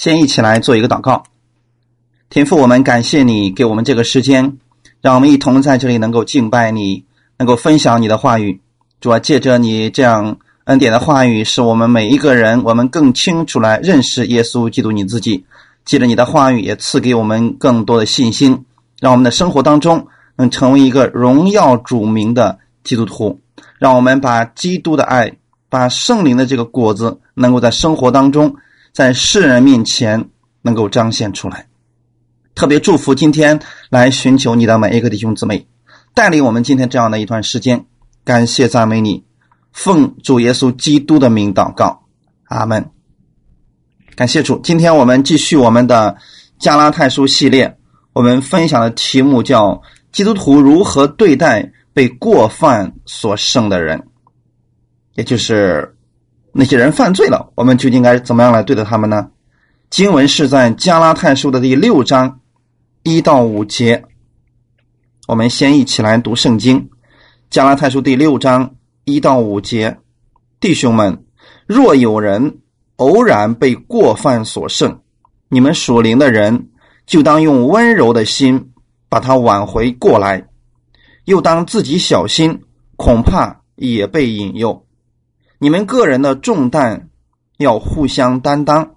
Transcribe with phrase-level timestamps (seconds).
[0.00, 1.24] 先一起来做一个祷告，
[2.30, 4.56] 天父，我们感谢你给我们这个时间，
[5.02, 7.04] 让我们一同在这里能够敬拜你，
[7.36, 8.62] 能够分享你的话语。
[8.98, 15.44] 主要借着你这样恩典的话语，使我们每一个人，我们更清楚来认识耶稣基督你自己。
[15.84, 18.64] 借着你的话语，也赐给我们更多的信心，
[19.00, 23.38] 让我们的生活当中能成为一个荣耀主名的基督徒。
[23.78, 25.30] 让我们把基督的爱，
[25.68, 28.56] 把圣灵的这个果子，能够在生活当中。
[28.92, 30.30] 在世人面前
[30.62, 31.68] 能够彰显出来，
[32.54, 35.68] 特别祝福今天来寻求你的每一个弟兄姊妹，
[36.12, 37.86] 带领我们今天这样的一段时间。
[38.24, 39.24] 感谢赞美你，
[39.72, 42.02] 奉主耶稣基督的名祷告，
[42.44, 42.90] 阿门。
[44.16, 46.16] 感谢主，今天我们继续我们的
[46.58, 47.78] 加拉太书系列，
[48.12, 49.80] 我们分享的题目叫
[50.12, 54.08] “基督徒如何对待被过犯所胜的人”，
[55.14, 55.96] 也就是。
[56.52, 59.30] 那些人犯罪了，我们究竟该怎么样来对待他们呢？
[59.88, 62.40] 经文是在加拉太书的第六章
[63.02, 64.04] 一到五节。
[65.26, 66.90] 我们先一起来读圣经，
[67.50, 68.74] 加拉太书第六章
[69.04, 69.98] 一到五节。
[70.58, 71.24] 弟兄们，
[71.66, 72.58] 若有人
[72.96, 75.00] 偶然被过犯所胜，
[75.48, 76.68] 你们属灵的人
[77.06, 78.72] 就当用温柔的心
[79.08, 80.48] 把他挽回过来，
[81.24, 82.60] 又当自己小心，
[82.96, 84.84] 恐怕也被引诱。
[85.62, 87.10] 你们个人的重担
[87.58, 88.96] 要互相担当，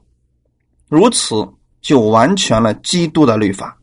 [0.88, 1.36] 如此
[1.82, 3.78] 就完全了基督的律法。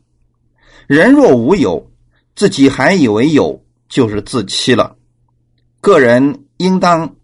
[0.87, 1.91] 人若无有，
[2.35, 4.95] 自己还以为有，就是自欺了。
[5.79, 7.15] 个人应当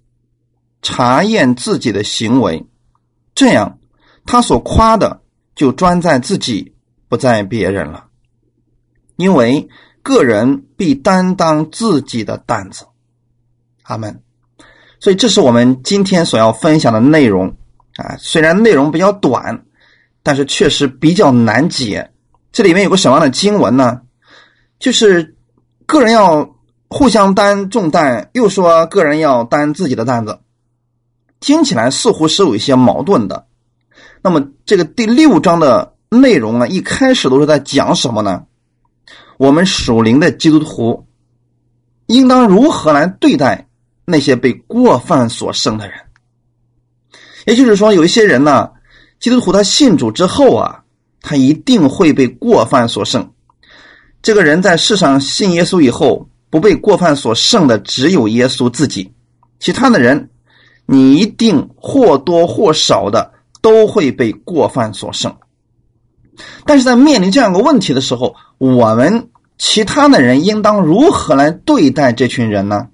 [0.83, 2.63] 查验自己的行为，
[3.33, 3.79] 这样
[4.25, 5.23] 他所夸的
[5.55, 6.75] 就专在自己，
[7.09, 8.05] 不在别人了。
[9.15, 9.67] 因为
[10.03, 12.85] 个人必担当自己的担子。
[13.81, 14.21] 阿门。
[14.99, 17.47] 所以，这是我们今天所要分享的内容
[17.97, 18.15] 啊。
[18.17, 19.63] 虽然内容比较短，
[20.23, 22.11] 但是确实比较难解。
[22.51, 24.01] 这里面有个什么样的经文呢？
[24.79, 25.35] 就是
[25.85, 26.55] 个人要
[26.87, 30.39] 互相担重担，又说个人要担自己的担子，
[31.39, 33.45] 听起来似乎是有一些矛盾的。
[34.23, 38.45] 那么，这个第六章的内容呢，一开始都是在讲什么呢？
[39.37, 41.05] 我们属灵的基督徒
[42.07, 43.66] 应当如何来对待？
[44.09, 45.99] 那些被过犯所生的人，
[47.45, 48.69] 也就是说，有一些人呢，
[49.19, 50.81] 基督徒他信主之后啊，
[51.19, 53.29] 他一定会被过犯所胜。
[54.21, 59.11] 这个人在世上信耶稣以后，不被过犯所胜的只有耶稣自己，
[59.59, 60.29] 其他的人，
[60.85, 65.35] 你一定或多或少的都会被过犯所胜。
[66.63, 72.87] 但是在面临这样一个问题的时候，我们其他的人应当如何来对待这群人呢？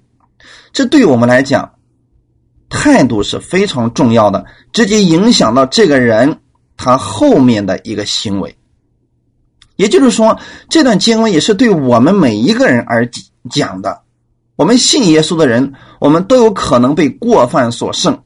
[0.74, 1.76] 这对我们来讲，
[2.68, 6.40] 态度是非常重要的，直接影响到这个人
[6.76, 8.58] 他后面的一个行为。
[9.76, 13.08] 也就是说，这段经文也是对我们每一个人而
[13.48, 14.02] 讲的。
[14.56, 18.24] 我们信耶稣的人，我们都有可能被过犯所胜。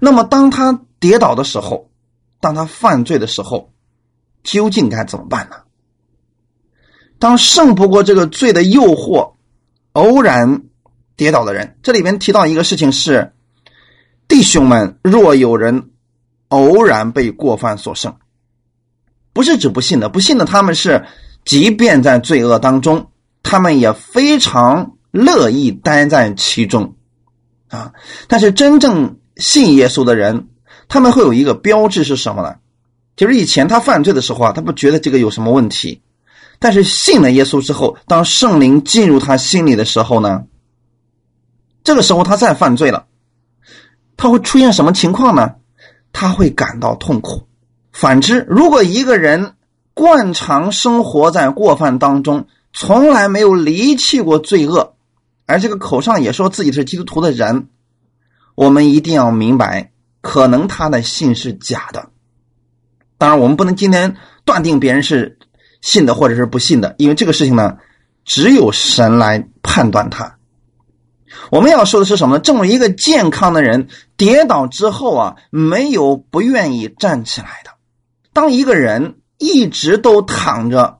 [0.00, 1.90] 那么，当他跌倒的时候，
[2.40, 3.70] 当他犯罪的时候，
[4.42, 5.56] 究竟该怎么办呢？
[7.18, 9.34] 当胜不过这个罪的诱惑，
[9.92, 10.62] 偶然。
[11.16, 13.32] 跌倒的人，这里边提到一个事情是：
[14.26, 15.90] 弟兄们，若有人
[16.48, 18.16] 偶然被过犯所胜，
[19.32, 21.04] 不是指不信的，不信的他们是，
[21.44, 23.10] 即便在罪恶当中，
[23.42, 26.96] 他们也非常乐意待在其中
[27.68, 27.92] 啊。
[28.26, 30.48] 但是真正信耶稣的人，
[30.88, 32.56] 他们会有一个标志是什么呢？
[33.14, 36.02] 就是以前他犯罪的时候啊，他不觉得这个有什么问题，
[36.58, 40.42] 但是信了耶稣之后，当圣灵进入他心里的时候呢？
[41.84, 43.06] 这个时候他再犯罪了，
[44.16, 45.54] 他会出现什么情况呢？
[46.12, 47.46] 他会感到痛苦。
[47.92, 49.54] 反之，如果一个人
[49.92, 54.96] 惯常生活在过犯当中，从来没有离弃过罪恶，
[55.46, 57.68] 而这个口上也说自己是基督徒的人，
[58.54, 62.08] 我们一定要明白，可能他的信是假的。
[63.18, 65.38] 当然，我们不能今天断定别人是
[65.82, 67.76] 信的或者是不信的，因为这个事情呢，
[68.24, 70.38] 只有神来判断他。
[71.50, 72.40] 我们要说的是什么呢？
[72.40, 77.70] 正如一个健康的人跌倒之后啊，没有不愿意站起来的。
[78.32, 80.98] 当一个人一直都躺着，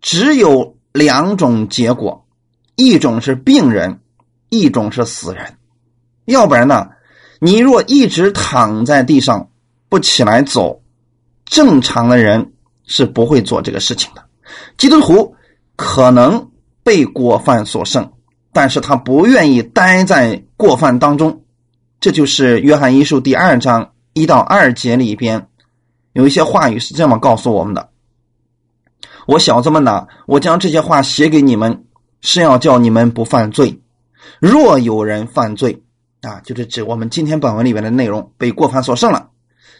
[0.00, 2.26] 只有两种结果：
[2.74, 4.00] 一种是病人，
[4.48, 5.56] 一种是死人。
[6.24, 6.88] 要不然呢，
[7.40, 9.50] 你若一直躺在地上
[9.88, 10.82] 不起来走，
[11.44, 12.52] 正常的人
[12.84, 14.24] 是不会做这个事情的。
[14.76, 15.36] 基督徒
[15.76, 16.50] 可能
[16.82, 18.12] 被过犯所胜。
[18.56, 21.42] 但是他不愿意待在过犯当中，
[22.00, 25.48] 这就是约翰一书第二章一到二节里边
[26.14, 27.90] 有一些话语是这么告诉我们的
[29.28, 31.84] ：“我小子们呐，我将这些话写给你们，
[32.22, 33.82] 是要叫你们不犯罪。
[34.40, 35.82] 若有人犯罪，
[36.22, 39.28] 啊，就是指我们今天本文里面的内容被过犯所胜了。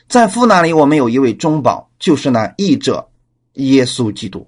[0.06, 3.08] 在父那里，我们有一位中保，就是那义者
[3.54, 4.46] 耶稣基督。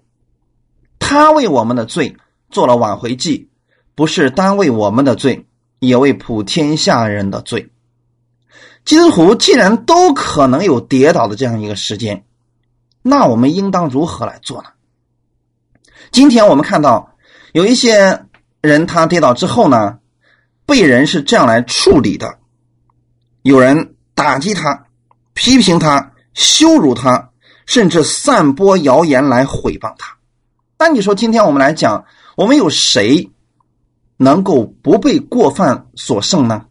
[0.99, 2.15] 他为我们的罪
[2.51, 3.49] 做了挽回祭，
[3.99, 5.45] 不是单为我们的罪，
[5.81, 7.73] 也为普天下人的罪。”
[8.87, 12.25] 基督徒既然都可能有跌倒的这样一个时间，
[13.03, 14.69] 那我们应当如何来做呢？
[16.13, 17.17] 今天我们看到
[17.53, 18.25] 有一些
[18.61, 19.99] 人他跌倒之后呢，
[20.65, 22.39] 被人是这样来处理的：
[23.43, 24.87] 有人打击他、
[25.35, 27.31] 批评他、羞辱他，
[27.67, 30.17] 甚至散播谣言来毁谤他。
[30.79, 32.05] 那你说，今天我们来讲，
[32.37, 33.29] 我们有谁
[34.19, 36.67] 能够不被过犯所胜呢？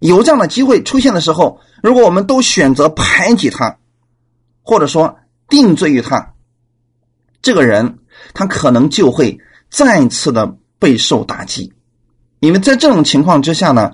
[0.00, 3.78] 有这样的机会出现的时候，如果我们都选择排挤他，
[4.62, 5.16] 或者说
[5.48, 6.34] 定罪于他，
[7.40, 7.98] 这个人
[8.34, 11.72] 他可能就会再次的备受打击。
[12.40, 13.92] 因为在这种情况之下呢，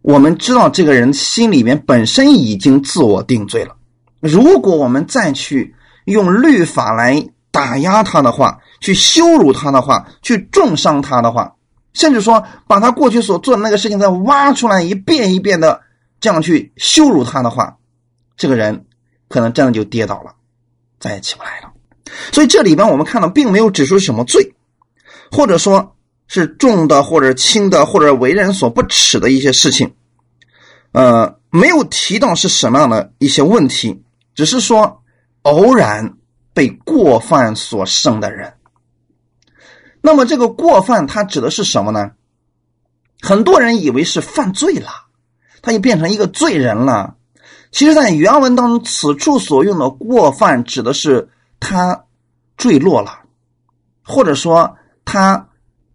[0.00, 3.76] 我们知道这个人心里面本身已经自我定罪了。
[4.20, 5.74] 如果我们再去
[6.04, 11.54] 用律法来打压他的话，去羞辱他的话，去重伤他的话。
[11.94, 15.82] 甚至说，把他过去所做的那个事情再挖出来一遍一遍的
[16.20, 17.76] 这样去羞辱他的话，
[18.36, 18.86] 这个人
[19.28, 20.34] 可能真的就跌倒了，
[20.98, 21.70] 再也起不来了。
[22.32, 24.54] 所以这里边我们看到，并没有指出什么罪，
[25.30, 25.94] 或者说
[26.28, 29.94] 是重的或者轻的，或者为人所不耻的一些事情，
[30.92, 34.02] 呃，没有提到是什么样的一些问题，
[34.34, 35.02] 只是说
[35.42, 36.14] 偶然
[36.54, 38.54] 被过犯所生的人。
[40.02, 42.10] 那么这个过犯，它指的是什么呢？
[43.20, 44.88] 很多人以为是犯罪了，
[45.62, 47.14] 他就变成一个罪人了。
[47.70, 51.28] 其实，在原文当中，此处所用的过犯，指的是
[51.60, 52.04] 他
[52.56, 53.20] 坠落了，
[54.02, 55.48] 或者说他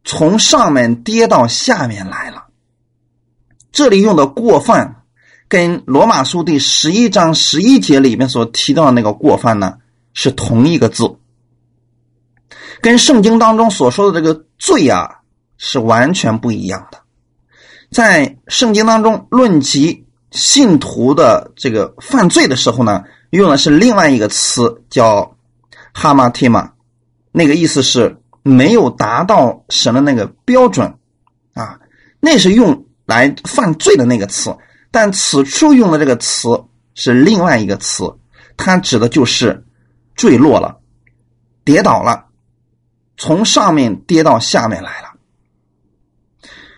[0.05, 2.45] 从上面跌到下面来了。
[3.73, 5.03] 这里用的过犯，
[5.49, 9.79] 跟罗马书第十一章十一节里面所提到的那个过犯呢，
[10.13, 11.17] 是同一个字。
[12.81, 15.19] 跟圣经当中所说的这个罪啊
[15.57, 16.99] 是完全不一样的。
[17.91, 25.37] 在圣经当中论及信徒的这个犯罪的时候呢，用的是另外一个词叫
[25.93, 26.71] 哈马提玛，
[27.31, 30.95] 那个意思是没有达到神的那个标准
[31.53, 31.79] 啊，
[32.19, 34.55] 那是用来犯罪的那个词。
[34.91, 38.03] 但此处用的这个词是另外一个词，
[38.57, 39.65] 它指的就是
[40.15, 40.77] 坠落了、
[41.63, 42.26] 跌倒了。
[43.17, 45.09] 从上面跌到下面来了，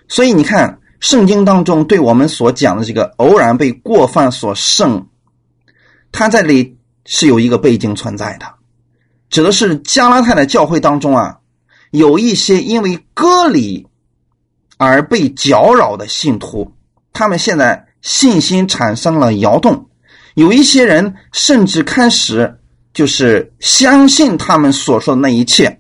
[0.08, 5.08] 所以你看，圣经当中对我们所讲的这个偶然被过犯所胜，
[6.14, 8.46] 它在这里是有一个背景存在的，
[9.30, 11.40] 指的是加拉太的教会当中啊，
[11.92, 13.88] 有一些因为割礼
[14.78, 16.74] 而被搅扰的信徒，
[17.12, 19.90] 他们现在信心产生了摇动，
[20.36, 22.60] 有一些人甚至开始
[22.94, 25.79] 就是相信他们所说的那一切。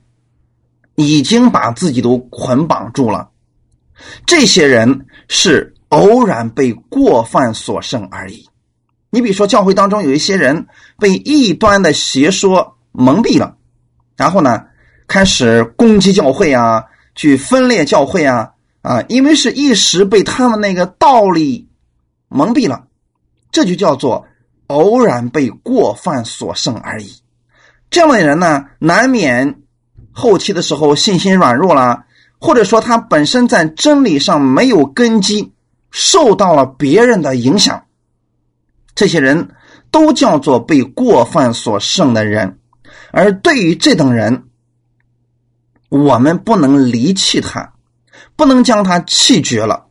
[0.99, 3.29] 已经把自己都捆绑住了，
[4.25, 8.49] 这些人是偶然被过犯所胜而已。
[9.09, 10.67] 你比如说，教会当中有一些人
[10.97, 13.55] 被异端的邪说蒙蔽了，
[14.17, 14.65] 然后呢，
[15.07, 16.83] 开始攻击教会啊，
[17.15, 18.51] 去分裂教会啊，
[18.81, 21.69] 啊，因为是一时被他们那个道理
[22.27, 22.87] 蒙蔽了，
[23.51, 24.27] 这就叫做
[24.67, 27.21] 偶然被过犯所胜而已。
[27.89, 29.61] 这样的人呢，难免。
[30.19, 32.03] 后期的时候，信心软弱了，
[32.39, 35.53] 或者说他本身在真理上没有根基，
[35.91, 37.85] 受到了别人的影响，
[38.93, 39.55] 这些人
[39.89, 42.59] 都叫做被过犯所胜的人。
[43.11, 44.43] 而对于这等人，
[45.87, 47.73] 我们不能离弃他，
[48.35, 49.85] 不能将他弃绝了，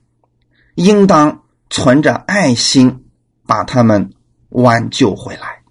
[0.75, 3.07] 应当存着爱心
[3.47, 4.11] 把他们
[4.51, 5.63] 挽救回来。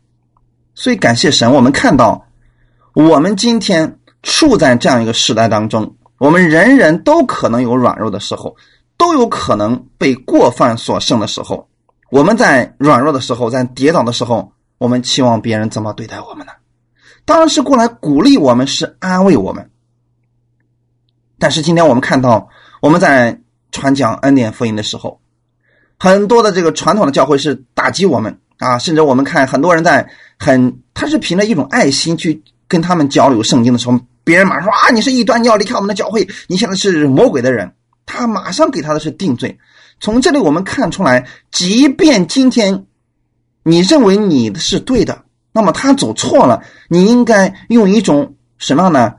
[0.74, 2.28] 所以感谢神，我们看到
[2.94, 4.00] 我们今天。
[4.28, 8.54] 处在这样一个时代当中，我们人人都可能有软弱的时候，
[8.98, 11.66] 都有可能被过犯所胜的时候。
[12.12, 16.52] 我们在软弱的时候，在跌倒的时候，我们期望别人怎么对待我们呢？
[17.24, 19.72] 当然是过来鼓励我们，是安慰我们。
[21.40, 22.50] 但是今天我们看到，
[22.82, 23.40] 我们在
[23.72, 25.22] 传讲恩典福音的时候，
[25.98, 32.44] 很多的这个传统的教会是打击我们啊，甚至我们看很多人在很，他是凭着一种爱心去。
[32.70, 37.72] 跟他们交流圣经的时候，别人马上说啊，你是异端，你要离开我们的教会，你现在是魔鬼的人。
[38.06, 39.58] 他马上给他的是定罪。
[40.02, 42.88] 从这里我们看出来，即便今天
[43.64, 49.14] 你认为你的是对的，那么他走错了，你应该用一种什么样呢？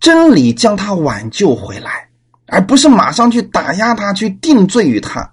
[0.00, 2.08] 真理将他挽救回来，
[2.48, 5.30] 而不是马上去打压他，去定罪于他。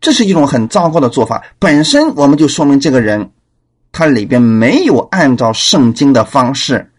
[0.00, 1.42] 这是一种很糟糕的做法。
[1.58, 3.30] 本身我们就说明这个人，
[3.92, 6.91] 他里边没有按照圣经的方式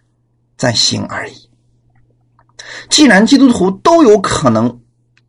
[0.63, 1.50] 在行而已。
[2.89, 4.79] 既然基督徒都有可能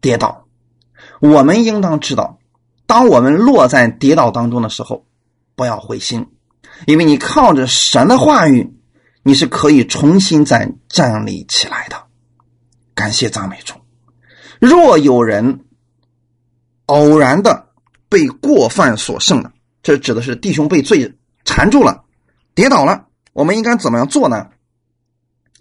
[0.01, 0.47] 跌倒，
[1.21, 2.39] 我们应当知道，
[2.87, 5.05] 当我们落在跌倒当中的时候，
[5.57, 6.29] 不要灰心，
[6.87, 8.73] 因为你靠着神的话语。
[9.27, 11.97] 你是可以重新再站立起来的，
[12.95, 13.75] 感谢赞美主。
[14.61, 15.65] 若有人
[16.85, 17.71] 偶然的
[18.11, 19.51] 被过犯所胜了，
[19.83, 21.11] 这指的是弟兄被罪
[21.43, 22.05] 缠住了，
[22.55, 24.51] 跌倒了，我们应该怎么样做呢？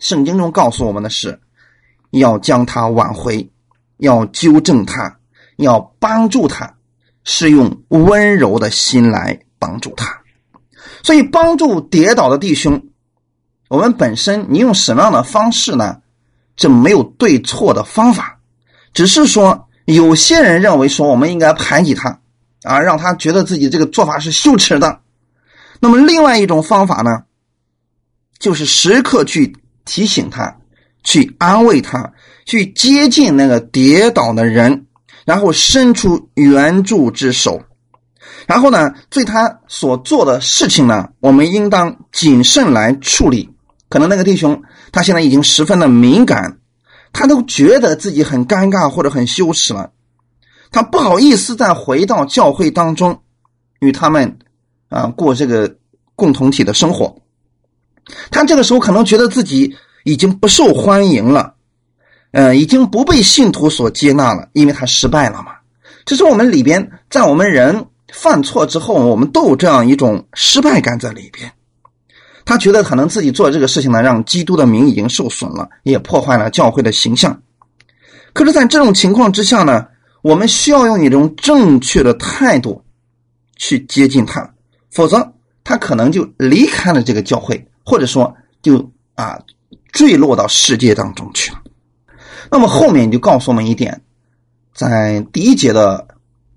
[0.03, 1.39] 圣经中告诉我们的是，
[2.11, 3.49] 要将他挽回，
[3.99, 5.17] 要纠正他，
[5.55, 6.75] 要帮助他，
[7.23, 10.21] 是用温柔的心来帮助他。
[11.03, 12.89] 所以，帮助跌倒的弟兄。
[13.69, 16.01] 我们本身，你用什么样的方式呢？
[16.57, 18.39] 这没有对错的方法，
[18.93, 22.19] 只是说有些人认为说我们应该排挤他，
[22.63, 24.99] 啊，让他觉得自己这个做法是羞耻的。
[25.79, 27.23] 那么另外一种方法呢，
[28.37, 30.57] 就是时刻去提醒他，
[31.03, 32.13] 去安慰他，
[32.45, 34.85] 去接近那个跌倒的人，
[35.25, 37.61] 然后伸出援助之手。
[38.47, 43.49] 然后呢，对他所做的事情呢，我们应当谨慎来处理。
[43.89, 46.57] 可能那个弟兄他现在已经十分的敏感，
[47.11, 49.91] 他都觉得自己很尴尬或者很羞耻了，
[50.71, 53.21] 他不好意思再回到教会当中
[53.79, 54.39] 与他们
[54.89, 55.77] 啊过这个
[56.15, 57.22] 共同体的生活。
[58.31, 61.53] 他这个时候可能觉得自己已经不受欢迎了，
[62.31, 65.53] 嗯，已经不被信徒所接纳了，因为他失败了嘛。
[66.05, 71.51] 这是我们里边，在我们人犯错之后，我们都有这样一种失败感在里边。
[72.45, 77.41] 他觉得可能自己做这个事情呢，让基督的名已经受损了，也破坏了教会的形象。
[78.33, 79.87] 可是，在这种情况之下呢，
[80.21, 82.83] 我们需要用一种正确的态度
[83.55, 84.53] 去接近他，
[84.91, 85.33] 否则
[85.63, 89.39] 他可能就离开了这个教会，或者说就啊
[89.91, 91.61] 坠落到世界当中去了。
[92.51, 94.01] 那么后面就告诉我们一点，
[94.73, 96.07] 在第一节的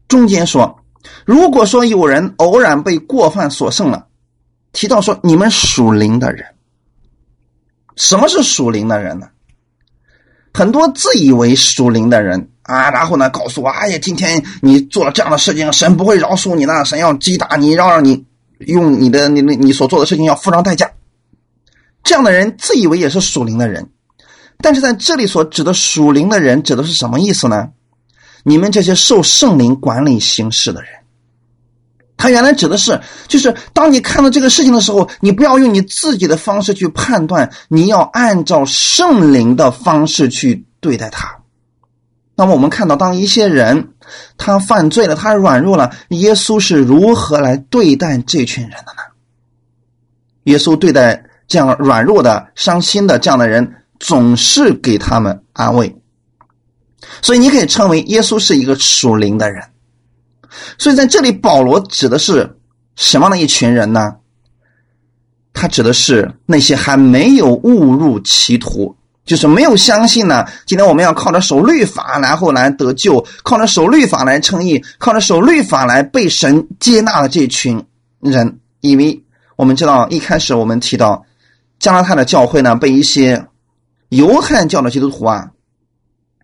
[0.09, 0.79] 中间说，
[1.25, 4.07] 如果说有人偶然被过犯所胜了。
[4.73, 6.45] 提到说，你们属灵的人，
[7.97, 9.27] 什么是属灵的人呢？
[10.53, 18.23] 很多自以为属灵的人啊，然后呢，告诉我，哎呀，今天你做了这样的事情，神不会饶恕你的，神要击打你，让让你
[18.59, 20.91] 用你的你你所做的事情要付上代价。
[22.07, 23.91] 这样的人自以为也是属灵的人，
[24.59, 27.71] 但是在这里所指的属灵的人，指的是什么意思呢？
[28.45, 30.91] 你们这些受圣灵管理行事的人。
[32.17, 41.39] 他原来指的是，就是当你看到这个事情的时候，你不要用你自己的方式去判断，你要按照圣灵的方式去对待他。
[42.37, 43.95] 那么我们看到，当一些人
[44.39, 49.03] 他犯罪了，他软弱了，耶稣是如何来对待这群人的呢？
[50.45, 55.95] 耶稣对待这样软弱的、伤心的这样的人，总是给他们安慰。
[57.23, 59.63] 所以你可以称为耶稣是一个属灵的人。
[60.79, 62.59] 所以在这里，保罗指的是
[62.95, 64.17] 什么样的一群人呢？
[65.53, 70.45] 他指的是那些还没有误入歧途，就是没有相信呢。
[70.67, 77.83] 今天我们要靠着守律法，然后来得救，靠着守律法来称义，靠着守律法来被神接纳的这群
[78.21, 78.59] 人。
[78.81, 79.23] 因为
[79.57, 81.25] 我们知道，一开始我们提到
[81.79, 83.47] 加拿大的教会呢，被一些
[84.09, 85.51] 犹太教的基督徒啊，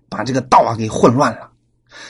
[0.09, 1.51] 把这个道啊给混乱了。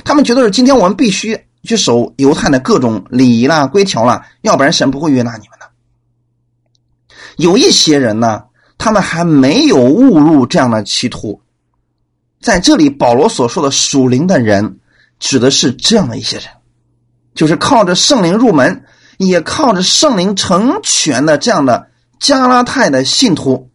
[0.04, 1.46] 他们觉得是今天我们必须。
[1.64, 5.70] 去守犹太的各种礼仪啦、规条啦，要不然神不会悦纳你们的。
[7.36, 8.42] 有一些人呢，
[8.78, 11.40] 他们还没有误入这样的歧途。
[12.40, 14.80] 在这里，保罗所说的属灵的人，
[15.20, 16.46] 指的是这样的一些人，
[17.36, 18.84] 就是靠着圣灵入门，
[19.18, 21.90] 也靠着圣灵成全的这样的
[22.22, 23.68] 加拉太的信徒。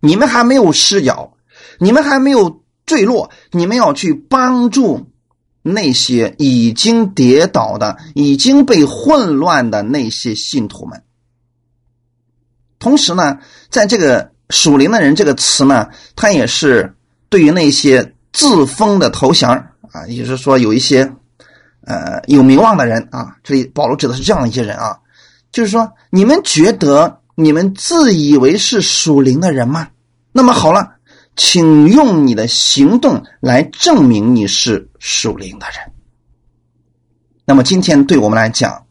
[0.00, 1.32] 你们还没有失脚，
[1.78, 5.06] 你们还没有坠落，你们要去帮助。
[5.62, 11.02] 那些已经跌倒的、已经被混乱的那些信徒们，
[12.78, 16.96] 同时呢，在这个“属灵的人”这个词呢，它也是
[17.28, 19.46] 对于那些自封的头衔
[19.92, 21.12] 啊，也就是说有一些
[21.84, 24.98] 呃有名望的人啊，这里保罗指的是这样一些人啊，
[25.52, 29.88] 就是说你们觉得你们自以为是属灵的人吗？
[30.32, 30.96] 那么好了。
[31.36, 35.92] 请用你的行动来证明你是属灵的人。
[37.46, 38.84] 那么今天对我们来讲，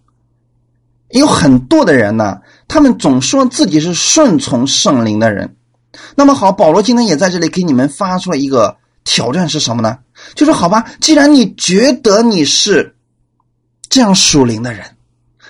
[1.09, 5.57] 有很多的人呢，他们总说自己是顺从圣灵的人。
[6.15, 9.99] 那么好，保罗今天也在这里给你们发出了一个挑战，是什么呢？
[10.33, 12.95] 就是好吧，既然你觉得你是
[13.89, 14.83] 这样属灵的人，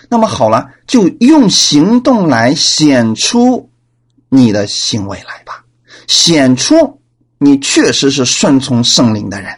[0.09, 3.69] 那么好了，就用行动来显出
[4.27, 5.63] 你的行为来吧，
[6.07, 6.99] 显出
[7.37, 9.55] 你确实是顺从圣灵的人。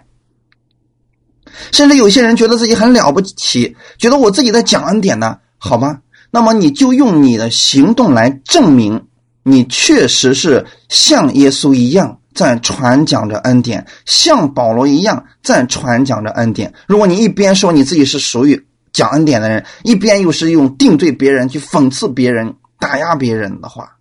[1.72, 6.02] 甚至有些人觉得自己很了不起，觉得我自己在讲恩典呢，好吧？
[6.32, 9.08] 那么你就用你的行动来证明，
[9.44, 16.74] 你确实是像耶稣一样在传讲着恩典，像保罗一样在传讲着恩典。
[16.88, 23.98] 如果你一边说你自己是属于讲恩典的人，一边又是用定罪别人、去讽刺别人、打压别人的话，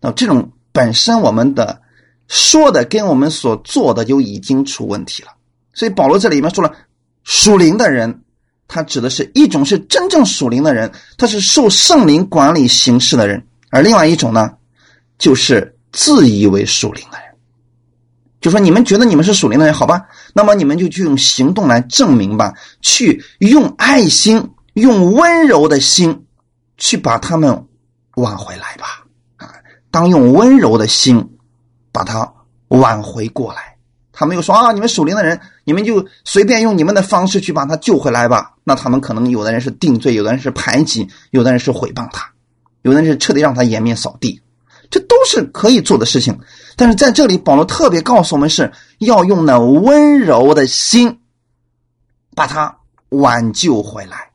[0.00, 1.82] 那这种本身我们的
[2.26, 5.30] 说的跟我们所做的就已经出问题了。
[5.72, 6.72] 所以保罗这里面说了。
[7.30, 8.22] 属灵的人，
[8.68, 14.50] 他指的是一种是真正属灵的人，他是受圣灵管理行事的人；而另外一种呢，
[15.18, 17.27] 就是自以为属灵的人。
[18.40, 20.06] 就说你们觉得你们是属灵的人，好吧？
[20.32, 26.24] 那么你们就去用行动来证明吧，去用爱心、用温柔的心
[26.76, 27.66] 去把他们
[28.14, 29.04] 挽回来吧。
[29.36, 29.52] 啊，
[29.90, 31.36] 当用温柔的心
[31.90, 32.32] 把他
[32.68, 33.76] 挽回过来。
[34.12, 38.54] 他们又说啊，你们属灵的人，你们就随便用你们的方式去把他救回来吧。
[38.64, 42.30] 那他们可能有的人是定罪，有的人是排挤，有的人是毁谤他，
[42.82, 44.40] 有的人是彻底让他颜面扫地，
[44.90, 46.38] 这都是可以做的事情。
[46.78, 51.18] 但是在这里，保罗特别告诉我们，是要用那温柔的心
[52.36, 54.30] 把他挽救回来。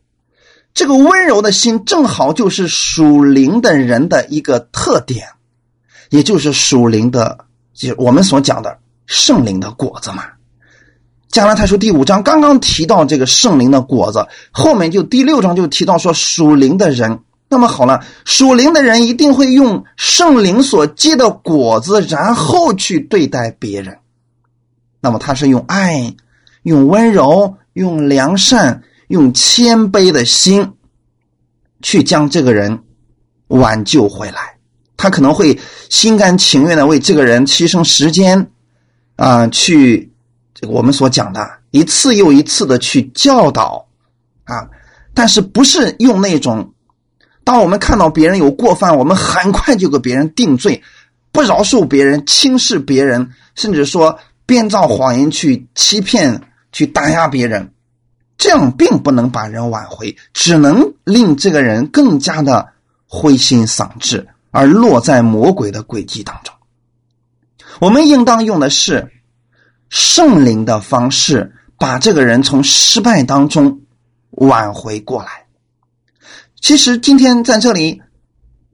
[0.74, 5.30] 这个温柔的心，正好就是属灵的人的一个特点，
[6.10, 8.78] 也就是属灵的，就我们所讲的。
[9.06, 10.24] 圣灵的果子嘛，
[11.30, 17.20] 加拉太书第五章刚刚提到这个圣灵的果子，后面就第六章就提到说属灵的人。
[17.54, 24.00] 那么好了，属灵的人一定会用圣灵所结的果子，然后去对待别人。
[25.00, 26.16] 那么他是用爱、
[26.64, 30.74] 用温柔、用良善、用谦卑的心，
[31.84, 32.84] 去将这个人
[33.50, 34.58] 挽救回来。
[34.98, 35.60] 他可能会
[35.92, 38.50] 心甘情愿的为这个人牺牲时间。
[39.16, 40.12] 啊，去
[40.56, 43.86] 这个我们所讲的一次又一次的去教导
[44.46, 44.68] 啊，
[45.14, 46.73] 但是不是用那种，
[47.44, 50.82] 当我们看到别人有过犯，我们很快就给别人定罪，
[51.32, 57.74] 不饶恕别人，轻视别人，甚至说编造谎言去欺骗、去打压别人，
[58.38, 62.70] 这样并不能把人挽回，只能令这个人更加的
[63.08, 66.54] 灰心丧志，而落在魔鬼的诡计当中。
[67.80, 69.12] 我们应当用的是
[69.90, 73.82] 圣灵的方式，把这个人从失败当中
[74.32, 75.43] 挽回过来。
[76.64, 78.02] 其实今天在这里，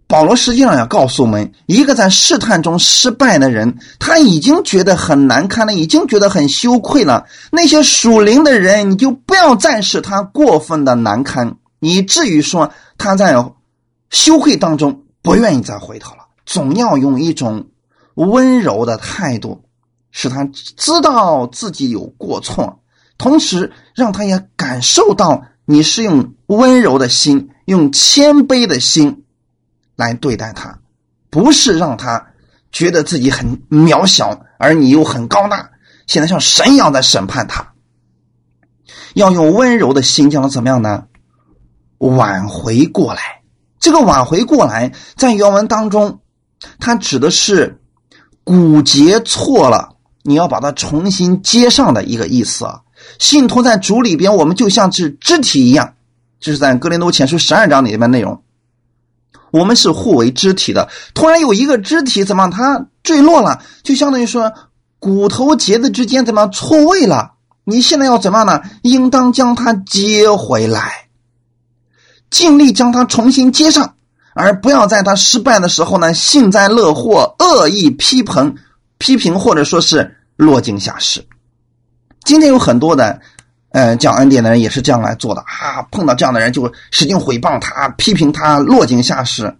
[0.05, 7.25] 保罗实际上要告诉我们：一个在试探中失败的人，他已经觉得很难堪了，已经觉得很羞愧了。
[7.51, 13.35] 那些属灵的人，你就不要再使他过分的难堪，以至于说他在
[14.11, 16.27] 羞愧当中不愿意再回头了。
[16.45, 17.67] 总要用一种。
[18.13, 19.63] 温柔的态度，
[20.11, 22.79] 使他知道自己有过错，
[23.17, 25.41] 同时让他也感受到
[25.71, 29.23] 你是用温柔的心、用谦卑的心
[29.95, 30.79] 来对待他，
[31.29, 32.25] 不是让他
[32.71, 35.69] 觉得自己很渺小，而你又很高大，
[36.07, 37.73] 现在像神一样在审判他。
[39.13, 41.03] 要用温柔的心将他怎么样呢？
[41.99, 43.43] 挽回过来。
[43.79, 46.21] 这个挽回过来，在原文当中，
[46.79, 47.79] 它指的是。
[48.43, 52.81] 骨节错了，你要把它重新接上的一个意思啊。
[53.17, 55.95] 信徒在主里边，我们就像是肢体一样，
[56.39, 58.43] 这是在哥林多前书十二章里面内容。
[59.51, 60.89] 我们是互为肢体的。
[61.15, 64.53] 突然有一个肢体怎么它坠落了，就相当于说
[64.99, 67.31] 骨头节子之间怎么错位了？
[67.63, 68.61] 你现在要怎么样呢？
[68.83, 71.07] 应当将它接回来，
[72.29, 73.95] 尽力将它重新接上。
[74.35, 78.55] 而不要在它失败的时候呢，幸灾乐祸、恶意批评、
[78.97, 81.25] 批评或者说是落井下石。
[82.23, 83.19] 今天有很多的，
[83.69, 85.81] 呃，讲恩典的人也是这样来做的啊。
[85.91, 89.53] 碰到这样的人就使劲诽谤他、批评他、落井下石。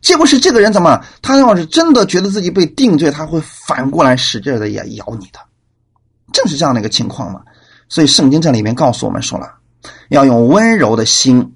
[0.00, 1.00] 结果是这个人怎么？
[1.20, 5.38] 他要是真的觉得自己被定罪，他会反过来使劲的也咬你的。
[6.32, 7.42] 正是这样的一个情况嘛。
[7.88, 9.52] 所以圣经这里面告诉我们说了，
[10.08, 11.54] 要用温柔的心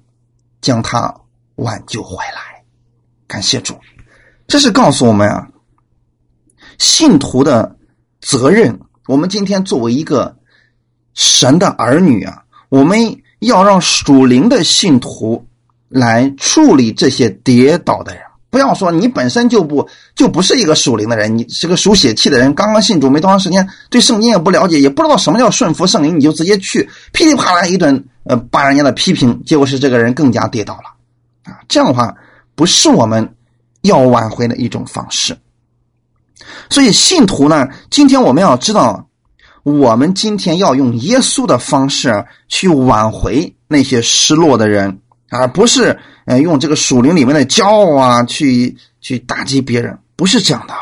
[0.61, 1.13] 将他
[1.55, 2.63] 挽救回来。
[3.27, 3.75] 感谢主，
[4.47, 5.47] 这是告诉我们啊，
[6.77, 7.75] 信徒的
[8.21, 8.79] 责任。
[9.07, 10.37] 我们今天作为一个
[11.13, 15.45] 神的儿女啊，我们要让属灵的信徒
[15.89, 18.23] 来处理这些跌倒的人。
[18.49, 31.59] 不要说你本身就不就不是一个属灵的人，你是个属血气的人，刚刚信主没多长时间，对圣经也不了解，也不知道什么叫顺服圣灵，你就直接去噼里啪啦一顿呃把人家的批评，结果是这个人更加跌倒了啊！
[31.69, 32.13] 这样的话
[32.55, 33.33] 不是我们
[33.83, 35.37] 要挽回的一种方式。
[36.69, 39.07] 所以信徒呢，今天我们要知道，
[39.63, 45.99] 我们今天要用耶稣的方式去挽回那些失落的人，而不是。
[46.25, 50.73] 呃，用这个属灵里面的骄傲啊，去去打击别人，不是这样的。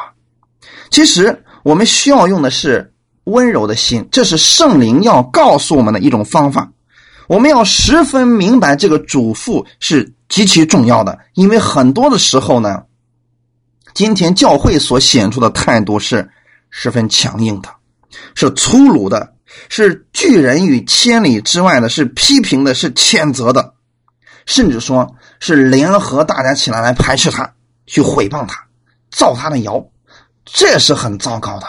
[0.90, 2.92] 其实我们需要用的是
[3.24, 6.70] 温柔的心，这是圣灵要告诉我们的一种方法。
[7.28, 12.84] 我们要十分明白这个嘱咐是极其重要的，因为很多的时候呢，
[13.94, 16.30] 今天教会所显出的态度是
[16.70, 17.70] 十分强硬的，
[18.36, 19.34] 是粗鲁的，
[19.70, 23.74] 是拒人于千里之外的，是批评的，是谴责的，
[24.46, 25.16] 甚至说。
[25.42, 27.50] 是联合大家起来来排斥他，
[27.86, 28.62] 去毁谤他，
[29.10, 29.82] 造他的谣，
[30.44, 31.68] 这是很糟糕的。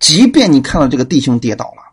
[0.00, 1.92] 即便你看到这个弟兄跌倒了，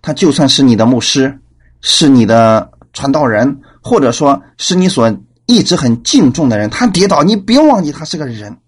[0.00, 1.38] 他就算是你的牧师，
[1.82, 8.58] 是你的传道人，或者说是你所一直很敬重的人，他跌倒，你别忘记他是个人，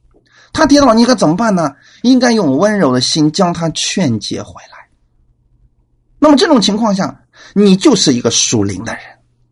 [0.52, 1.74] 他跌倒，你可怎么办呢？
[2.02, 4.78] 应该用温柔的心将他劝解回来。
[6.18, 7.22] 那么这种情况下，
[7.54, 9.02] 你就是一个属灵的人。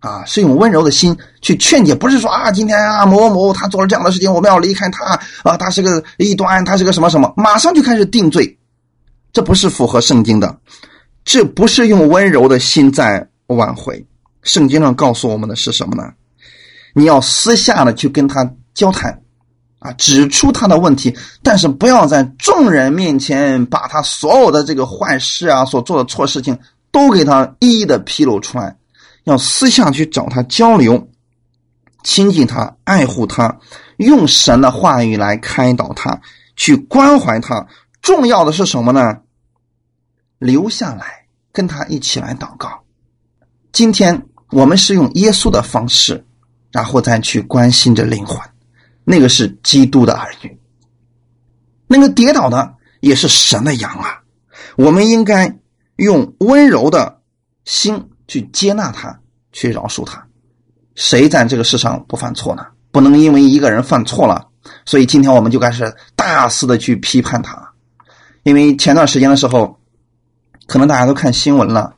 [0.01, 8.57] 啊，是用温柔的心去劝解，不是说啊，今天啊某某他做了这样的事情，我们要离开他啊，他是个异端，他是个什么什么，马上就开始定罪，
[9.33, 10.57] 这不是符合圣经的，
[11.25, 14.07] 这不是用温柔的心在挽回。
[14.45, 16.13] 圣经上告诉我们的是什么呢？
[16.95, 19.21] 你要私下的去跟他交谈，
[19.79, 26.59] 啊，指出他的问题，但是不要在众人面前把他所有的这个坏事啊，所做的错事情
[26.91, 28.77] 都给他一一的披露出来。
[29.25, 31.09] 要私下去找他交流，
[32.03, 33.59] 亲近他，爱护他，
[33.99, 36.21] 用神的话语来开导他，
[36.57, 37.67] 去关怀他。
[38.01, 39.19] 重要的是什么呢？
[40.39, 42.81] 留下来跟他一起来祷告。
[43.71, 46.25] 今天我们是用耶稣的方式，
[46.73, 48.41] 然后再去关心着灵魂。
[49.09, 50.59] 那个是基督的儿女，
[51.87, 54.21] 那个跌倒的也是神的羊啊。
[54.77, 55.59] 我们应该
[55.97, 57.21] 用温柔的
[57.65, 58.05] 心。
[58.31, 59.19] 去接纳他，
[59.53, 60.23] 去饶恕他。
[60.95, 62.67] 谁在这个世上不犯错呢？
[62.91, 64.47] 不能因为一个人犯错了，
[64.85, 67.73] 所以今天我们就开始大肆的去批判他。
[68.43, 69.81] 因为前段时间的时候，
[70.67, 71.95] 可能大家都看新闻了，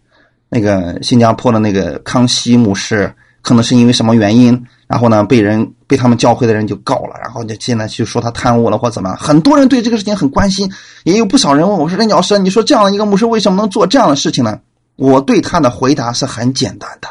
[0.49, 3.13] 那个新加坡的那个康熙牧师，
[3.43, 9.15] 可能是因为什么原因，然后呢被人被他们教会的人就告了，然后就现在就说他贪污了或怎么。
[9.17, 10.71] 很多人对这个事情很关心，
[11.05, 14.61] 也有不少人问我说：“任老师，你说这样的一个牧师为什么能做这样的事情呢？”
[14.97, 17.09] 我对他的回答是很简单的，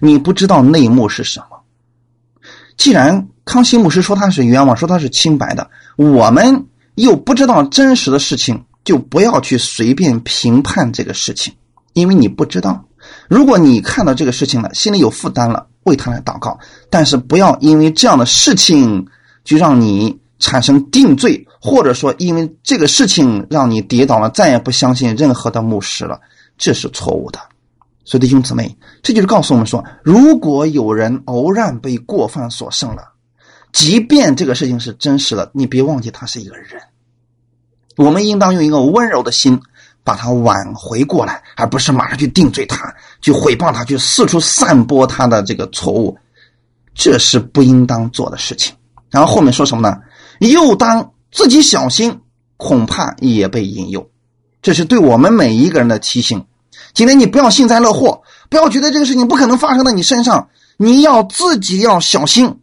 [0.00, 1.60] 你不知道内幕是什么。
[2.76, 11.54] 既然康熙牧师说他是冤枉，说他是清白的，我们又不知道真实的事情，就不要去随便评判这个事情，
[11.94, 12.84] 因为你不知道。
[13.28, 16.58] 如果你看到这个事情了，心里有负担了，为他来祷告，
[16.90, 19.06] 但是不要因为这样的事情
[19.44, 20.18] 就让你。
[20.38, 26.20] 产生定罪，或者说因为这个事情让你跌倒了，再也不相信任何的牧师了，
[26.58, 27.40] 这是错误的。
[28.04, 33.14] 所以弟兄姊妹，这就是告诉我们说，如果有人偶然被过犯所胜了，
[33.72, 36.82] 即便这个事情是真实的，你别忘记他是一个人。
[37.96, 39.58] 我们应当用一个温柔的心
[40.06, 46.16] 把他挽回过来，而不是马上去定罪他，去毁谤他，去四处散播他的这个错误，
[46.94, 48.72] 这是不应当做的事情。
[49.10, 49.98] 然后后面说什么呢？
[50.38, 52.20] 又当自己小心，
[52.56, 54.08] 恐怕也被引诱。
[54.62, 56.46] 这是对我们每一个人的提醒。
[56.94, 60.48] 今天你不要幸灾乐祸，不要觉得这个事情不可能发生在你身上。
[60.76, 62.60] 你要自己要小心，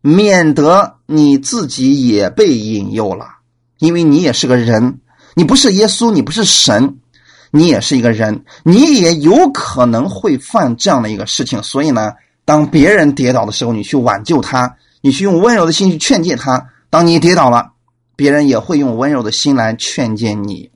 [0.00, 3.26] 免得你自己也被引诱了。
[3.78, 5.00] 因为你也是个人，
[5.38, 6.96] 你不是耶稣，你不是神，
[7.52, 11.62] 你也是一个人，你也有可能会犯这样的一个事情。
[11.62, 12.12] 所以呢，
[12.44, 16.66] 当别人跌倒的时候，你去挽救他，你去用温柔的心去劝诫他。
[16.90, 17.70] 当你跌倒了，
[18.16, 20.68] 别人也会用温柔的心来劝诫你。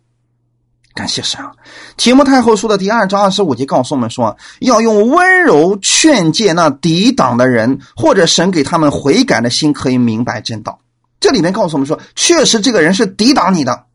[0.95, 1.51] 感谢神啊！
[1.97, 10.79] 提摩太后书的第二章二十五节告诉我们说，要用温柔劝诫那抵挡的人，或者神给他们悔改的心，可以明白真道。
[11.19, 13.87] 这里面告诉我们说，确实这个人是抵挡你的，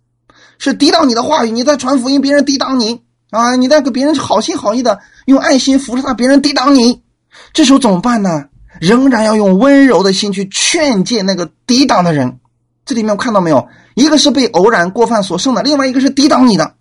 [0.60, 1.52] 是抵挡你的话语。
[1.52, 3.56] 你在传福音，别人抵挡你啊！
[3.56, 7.02] 你在给别人好心好意的用爱心扶持他，别人抵挡你，
[7.54, 8.46] 这时候怎么办呢？
[8.80, 12.40] 仍然要用温柔的心去劝诫那个抵挡的人。
[12.86, 13.68] 这里面我看到没有？
[13.96, 16.76] 一个是被偶然过犯所胜的，另外一个是抵挡你的。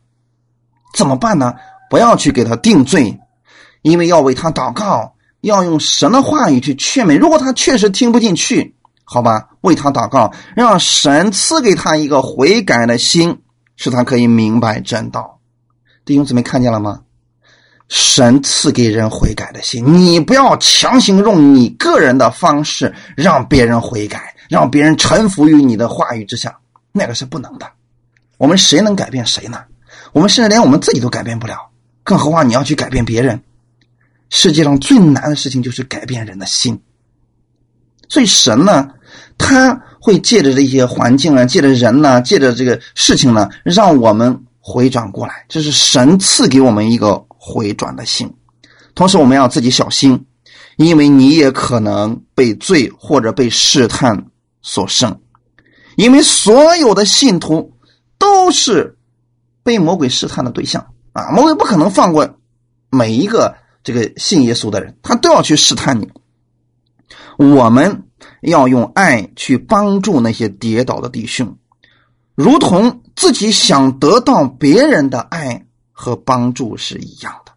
[0.95, 1.55] 怎么办呢？
[1.89, 3.19] 不要去给他定罪，
[3.83, 7.19] 因为要为他祷告，要用神的话语去劝勉。
[7.19, 13.39] 如果他确实听不进去，好吧，为他祷告，让神赐给他一个悔改的心，
[13.77, 15.39] 使他可以明白真道。
[16.05, 17.01] 弟兄姊妹看见了吗？
[17.89, 26.59] 神赐给人悔改的心，你不要强行用你个人的方式让别人悔改，让别人臣服于你的话语之下，
[26.91, 27.71] 那个是不能的。
[28.39, 29.63] 我们谁能改变谁呢？
[30.13, 31.71] 我们甚至连我们自己都改变不了，
[32.03, 33.41] 更何况你要去改变别人？
[34.31, 36.81] 世界上最难的事情就是改变人的心。
[38.09, 38.91] 所以神呢，
[39.39, 45.45] 他会借着这些环境啊，借着人呢，借着这个事情呢，让我们回转过来。
[45.49, 47.27] 这是神赐给我们一个。
[47.39, 48.29] 回转的心，
[48.97, 50.27] 同时我们要自己小心，
[50.79, 54.27] 因为你也可能被罪或者被试探
[54.63, 55.21] 所胜，
[55.95, 57.73] 因为所有的信徒
[58.19, 58.99] 都是
[59.63, 61.31] 被魔鬼试探的对象啊！
[61.31, 62.29] 魔鬼不可能放过
[62.91, 66.11] 每一个这个信耶稣的人，他都要去试探你。
[67.37, 68.06] 我们
[68.41, 71.57] 要用爱去帮助那些跌倒的弟兄，
[72.35, 75.63] 如同自己想得到别人的爱。
[75.99, 77.53] 和帮助是一样的。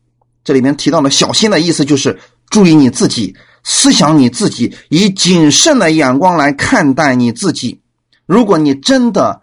[0.46, 2.18] 这里面提到的小心的意思就是
[2.50, 7.82] 注意你自己，思想你自己，以谨慎的眼光来看待你自己。
[8.26, 9.42] 如果你真的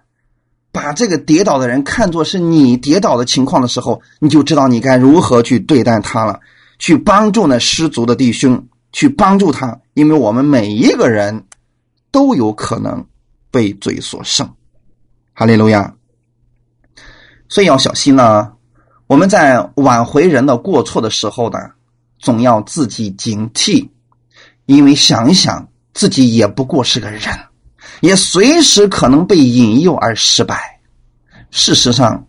[0.73, 6.41] 把这个跌倒的人看作是你跌倒的情况的时候，你就知道你该如何去对待他了，
[6.79, 11.45] 去帮助那失足的弟兄，去帮助他，因为我们每一个人
[12.11, 13.07] 都有可能
[13.51, 14.51] 被罪所胜。
[15.35, 15.95] 哈利路亚。
[17.47, 18.53] 所以要小心呢。
[19.07, 21.59] 我们在挽回人的过错的时候呢，
[22.19, 23.87] 总要自己警惕，
[24.65, 27.21] 因为想一想，自己也不过是个人，
[28.01, 30.81] 也随时可能被引诱而失败。
[31.51, 32.27] 事实上，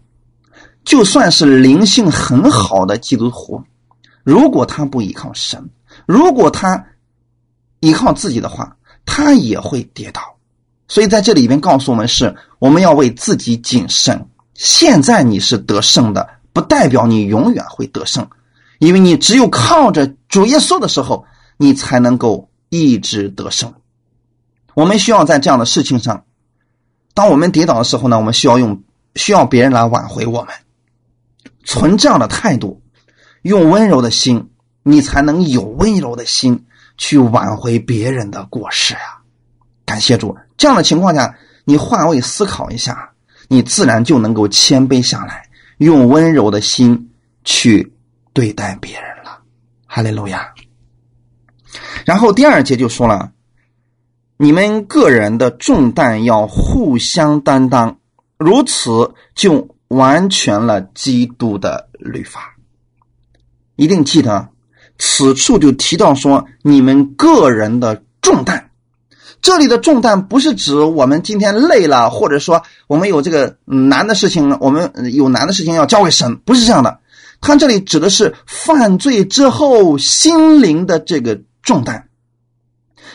[0.84, 3.64] 就算是灵性很好的基督徒，
[4.26, 5.70] 如果他不依靠神，
[6.06, 6.86] 如果他
[7.80, 10.22] 依靠自己的话，他也会跌倒。
[10.88, 14.30] 所以在这里边告诉我们是，我们要为自己谨慎。
[14.54, 16.38] 现在你是得胜的。
[16.54, 18.28] 不代表你永远会得胜，
[18.80, 21.24] 因为你只有靠着主耶稣的时候，
[21.56, 23.76] 你才能够一直得胜。
[24.74, 26.26] 我们需要在这样的事情上，
[27.14, 28.82] 当我们跌倒的时候呢，我们需要用
[29.14, 30.50] 需要别人来挽回我们，
[31.64, 32.82] 存这样的态度，
[33.44, 34.50] 用温柔的心，
[34.90, 36.66] 你才能有温柔的心
[36.98, 39.20] 去挽回别人的过失啊！
[39.84, 43.12] 感谢主，这样的情况下，你换位思考一下，
[43.50, 45.50] 你自然就能够谦卑下来。
[45.80, 47.12] 用温柔的心
[47.44, 47.94] 去
[48.32, 49.38] 对待别人了，
[49.86, 50.54] 哈利路亚。
[52.06, 53.34] 然后第二节就说了，
[54.38, 58.00] 你们个人的重担要互相担当，
[58.38, 62.56] 如此就完全了基督的律法。
[63.76, 64.50] 一定记得，
[64.98, 68.70] 此处就提到说，你们个人的重担。
[69.40, 77.00] 这里的重担不是指我们今天累了，或者说我们有这个难的事情，我们有难的事情要交给神，不是这样的。
[77.40, 82.08] 他这里指的是犯罪之后心灵的这个重担，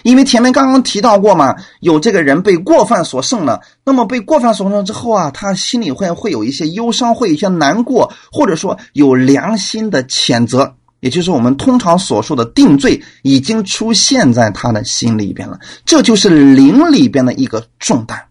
[0.04, 10.76] 因为前面刚刚提到过嘛，有这个人被过犯所胜了，那么被过犯所胜之后啊，他心里会会有一些忧伤，会有一些难过，或者说有良心的谴责。
[11.02, 15.58] 也就是我们通常所说的定罪，已经出现在他的心里边了。
[15.84, 18.28] 这就是灵里边的一个重担。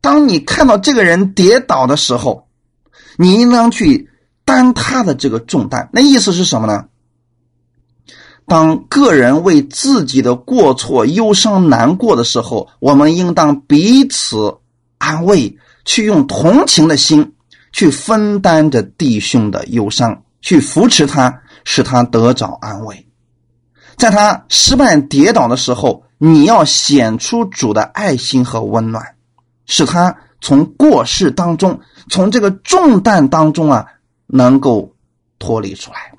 [0.00, 2.48] 当你看到这个人跌倒的时候，
[3.16, 4.10] 你应当去
[4.44, 5.90] 担他的这个重担。
[5.92, 6.86] 那意思是什么呢？
[8.48, 14.56] 当个人为自己的过错忧伤难过的时候，我们应当彼此
[14.98, 17.34] 安慰，去用同情的心
[17.70, 21.41] 去分担着弟兄的忧伤，去扶持他。
[21.64, 23.06] 使他得着安慰，
[23.96, 29.16] 在他失败跌倒的时候，你要显出主的爱心和温暖，
[29.66, 33.86] 使他从过失当中，从这个重担当中啊，
[34.26, 34.94] 能够
[35.38, 36.12] 脱离出来。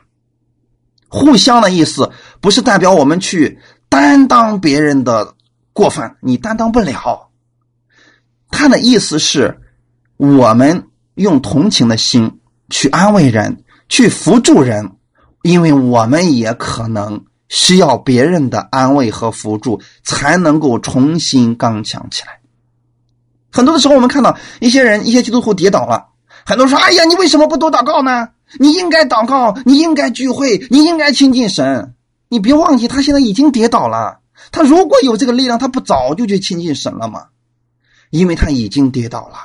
[1.10, 5.36] 互相的意思不是代表我们去担当别人的
[5.72, 7.30] 过犯，你担当不了。
[8.50, 9.60] 他的意思是，
[10.18, 14.98] 我们用同情的心去安慰人，去扶助人。
[15.44, 22.40] 因为我们也可能需要别人的安慰和辅助，才能够重新刚强起来。
[23.52, 26.08] 很多的时候，我们看到一些人、一些基督徒跌倒了，
[26.46, 28.30] 很多人说：“哎呀，你为什么不多祷告呢？
[28.58, 31.94] 你应该祷告，你应该聚会，你应该亲近神。
[32.30, 34.20] 你别忘记，他现在已经跌倒了。
[34.52, 37.26] 他如果有这个力量，他不早就去亲近神了吗？
[38.12, 39.38] 因为他已经跌倒了。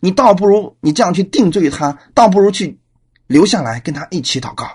[0.00, 2.78] 你倒不如你这样去定罪他，倒不如去
[3.26, 4.66] 留下来跟他一起祷告。”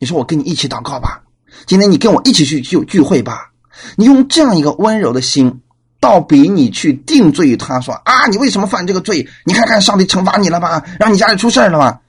[0.00, 1.20] 你说我跟你一起祷告吧，
[1.66, 3.52] 今天你跟我一起去聚聚会吧。
[3.96, 5.60] 你用这样一个温柔的心，
[6.00, 9.28] 倒比你去定罪他说啊，你为什么犯这个罪？
[9.44, 12.00] 你看看上帝惩罚你了吧，让你家里出事了吧？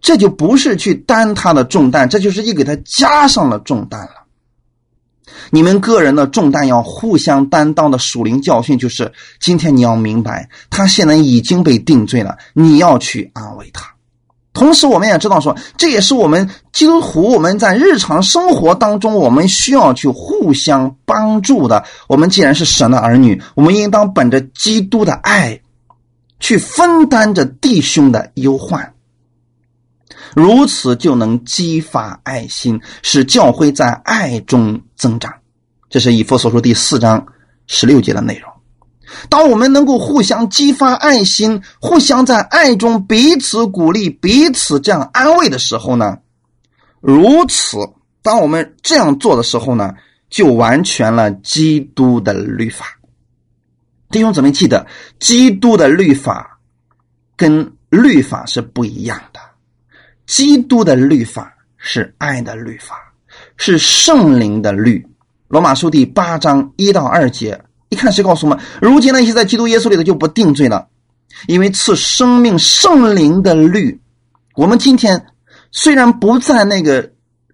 [0.00, 4.12] 这就不是去担他的重担，这就是又给他加上了重担了。
[5.50, 13.92] 你们个人的重担要互相担当的属灵教训，就是今天你要明白，他现在已经被定罪了，你要去安慰他。
[14.52, 21.84] 同时，我们也知道说，这也是我们基督徒我们在日常生活当中，我们需要去互相帮助的。
[22.08, 25.60] 我们既然是神的儿女，我们应当本着基督的爱，
[26.40, 28.92] 去分担着弟兄的忧患。
[30.34, 35.32] 如此就能激发爱心，使教会在爱中增长。
[35.88, 37.24] 这是以弗所书第四章
[37.66, 38.50] 十六节的内容。
[39.28, 46.18] 当我们能够互相激发爱心，互相在爱中彼此鼓励、彼此这样安慰的时候呢？
[47.00, 47.78] 如此，
[48.22, 49.94] 当我们这样做的时候呢，
[50.28, 52.86] 就完全了基督的律法。
[54.10, 54.86] 弟兄姊妹，记得，
[55.18, 56.58] 基督的律法
[57.36, 59.40] 跟律法是不一样的。
[60.26, 62.96] 基督的律法是爱的律法，
[63.56, 65.04] 是圣灵的律。
[65.48, 70.88] 罗马书第八章一到二节，一看谁告诉我们，如今那些在基督耶稣里的就不定罪了，
[71.46, 74.00] 因为赐生命圣灵的律。
[74.54, 75.26] 我们今天
[75.72, 77.10] 虽然不在那个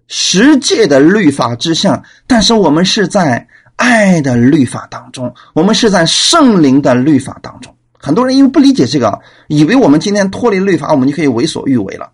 [0.07, 7.75] 十诫的律法之下，但是我们是在爱的律法当中，我们是在圣灵的律法当中。
[7.99, 12.11] 很多人因为不理解这个，以为我们今天脱离律法，我们就可以为所欲为了。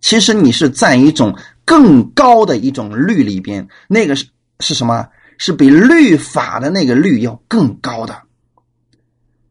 [0.00, 1.36] 其实你是在一种
[1.66, 4.26] 更高的一种律里边，那个是
[4.60, 5.06] 是什么？
[5.38, 8.14] 是比律法的那个律要更高的。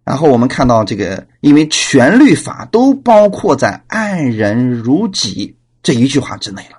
[0.04, 6.78] 然后我们看到这个，因为全律法都包括在“爱人如己”这一句话之内了。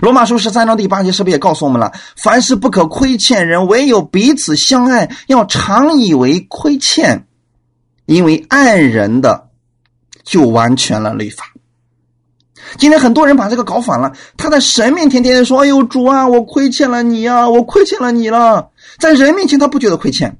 [0.00, 1.92] 罗马书十三章第八节是不是也告诉我们了？
[2.16, 7.26] 凡事不可亏欠人，唯有彼此相爱，要常以为亏欠，
[8.04, 9.48] 因为爱人的
[10.22, 11.51] 就完全了律法。
[12.78, 20.36] 今天很多人把这个搞反了，他在神面前天天说：“哎呦，主啊，我亏欠了你啊，我亏欠了你了。”在人面前他不觉得亏欠，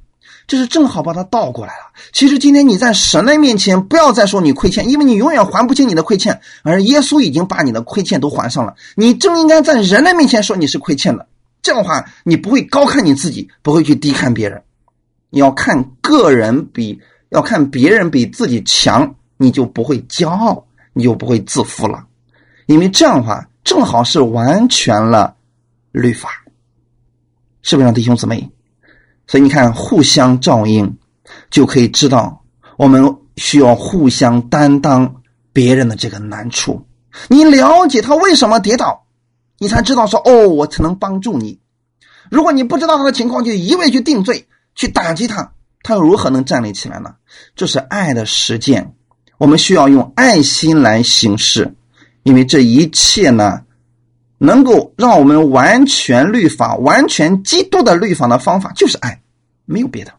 [0.46, 1.92] 这是正好把他倒过来了。
[2.12, 8.74] 其实今天你在神的面前不要再说你亏欠，因为你永远还不清你的亏欠，而耶稣已经把你的亏欠都还上了。
[8.94, 11.26] 你正应该在人的面前说你是亏欠的，
[11.62, 14.62] 这样的话你不会高看你自己，不会去低看别人。
[15.30, 22.04] 你要看个人比要看别人比自己强，你就不会骄傲，你就不会自负了。
[22.66, 25.36] 因为这样的话，正好是完全了
[25.90, 26.30] 律法，
[27.62, 28.50] 是不是，弟兄姊妹？
[29.26, 30.96] 所以你看，互相照应，
[31.50, 32.42] 就可以知道
[32.76, 35.22] 我们需要互相担当
[35.52, 36.86] 别人的这个难处。
[37.28, 39.06] 你了解他为什么跌倒，
[39.58, 41.60] 你才知道说哦，我才能帮助你。
[42.30, 47.14] 如果你不知道他的情况，就一味去定罪、去打击他，他又如何能站立起来呢？
[47.54, 48.94] 这是爱的实践，
[49.38, 51.74] 我们需要用爱心来行事。
[52.22, 53.62] 因为这一切呢，
[54.38, 59.20] 能够让我们完全律法、完全基督的律法的方法就是爱，
[59.64, 60.12] 没有别的。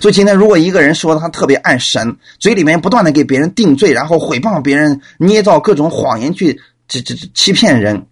[0.00, 8.06] 所以今天，如果一个人说他特别爱神，嘴里面不断的给别人定罪，然后诽谤别人，捏造各种谎言去这这欺骗人，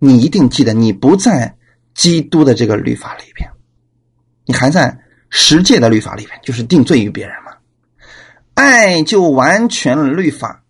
[0.00, 1.54] 你一定记得，你不在
[1.94, 3.48] 基督的这个律法里边，
[4.44, 4.98] 你还在
[5.30, 7.52] 十诫的律法里边，就是定罪于别人嘛。
[8.54, 10.63] 爱就完全律法。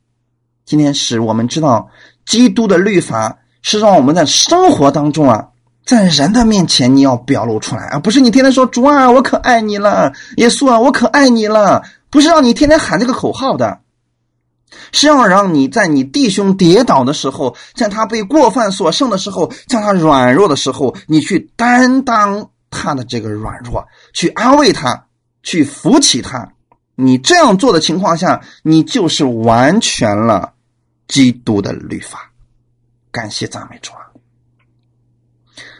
[0.64, 1.88] 今天使我们知道，
[2.24, 5.48] 基督的律法是让我们在生活当中啊，
[5.84, 13.80] 在人的面前你要表露出来，啊不是你天天说主啊，我可爱你了，耶稣啊，我可爱你了，不是让你天天喊这个口号的，
[14.92, 25.04] 是要让你在你弟兄跌倒的时候，在他被过犯所胜的时候，在他软弱的时候，你去担当他的这个软弱，去安慰他，
[25.42, 26.48] 去扶起他。
[26.96, 30.53] 你这样做的情况下，你就是完全了。
[31.08, 32.30] 基督的律法，
[33.10, 34.00] 感谢赞美主啊！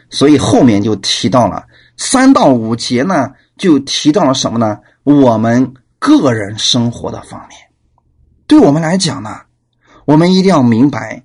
[0.09, 1.65] 所以后面就提到了
[1.97, 4.79] 三到五节呢，就提到了什么呢？
[5.03, 7.59] 我们个人生活的方面，
[8.47, 9.41] 对我们来讲呢，
[10.05, 11.23] 我们一定要明白，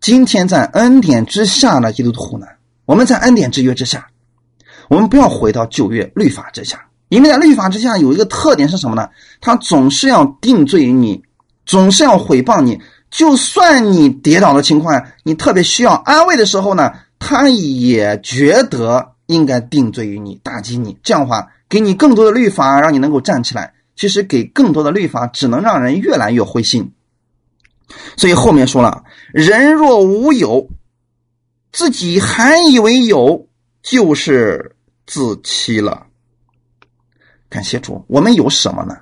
[0.00, 2.46] 今天在恩典之下的基督徒呢，
[2.86, 4.08] 我们在恩典之约之下，
[4.88, 9.08] 我们不要回到旧约律法之下，因为在律法之下有一个特点是什么呢？
[9.40, 11.22] 他总是要定罪于你，
[11.66, 12.80] 总是要毁谤你。
[13.10, 20.96] 就算你跌倒的情况，你特别需要安慰的时候呢，他也觉得应该定罪于你，打击你。
[21.02, 23.74] 这样的话，给你更多的律法，让你能够站起来。
[23.96, 26.92] 其实给更多的律法，只能让人越来越灰心。
[28.16, 29.02] 所以后面说了，
[29.32, 30.68] 人若无有，
[31.72, 33.46] 自己还以为有，
[33.82, 36.06] 就是自欺了。
[37.48, 38.96] 感谢主，我们有什么呢？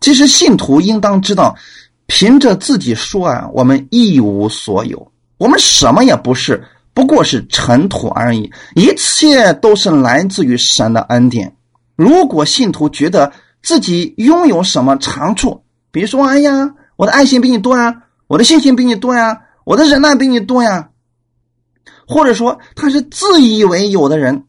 [0.00, 1.56] 其实信徒应当知道，
[2.06, 6.62] 凭着自己说啊，我们一无所有，我们什么也不是，
[6.94, 8.50] 不过是尘土而已。
[8.74, 11.56] 一切都是来自于神的恩典。
[11.96, 13.32] 如果信徒觉得
[13.62, 20.90] 自己拥有什么长处，比如说，哎呀，我的爱心比你多呀，我的信心比你多呀，我的忍耐比你多呀，
[22.06, 24.44] 或者说他是自以为有的人。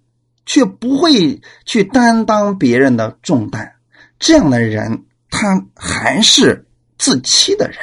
[0.45, 3.76] 却不会去担当别人的重担，
[4.20, 6.68] 这样的人他还是
[7.04, 7.80] 自欺的人，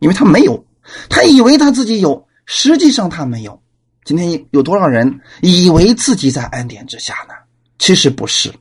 [0.00, 0.64] 因为他没有，
[1.08, 3.62] 他以为他自己有，实际上他没有。
[4.04, 7.34] 今天有多少人以为自己在恩典之下呢？
[7.78, 8.52] 其实不是。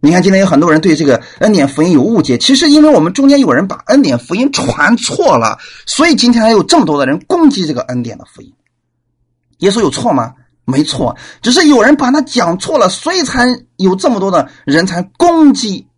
[0.00, 8.52] 你看，今天有很多人对这个恩典福音有误解，其实因为我们中间有人把恩典福音传错了，所以今天还有这么多的人攻击这个恩典的福音。
[9.60, 10.34] 耶稣有错吗？
[10.66, 13.46] 没错，只是有人把他讲错了，所以才
[13.78, 15.88] 有这么多的人才攻击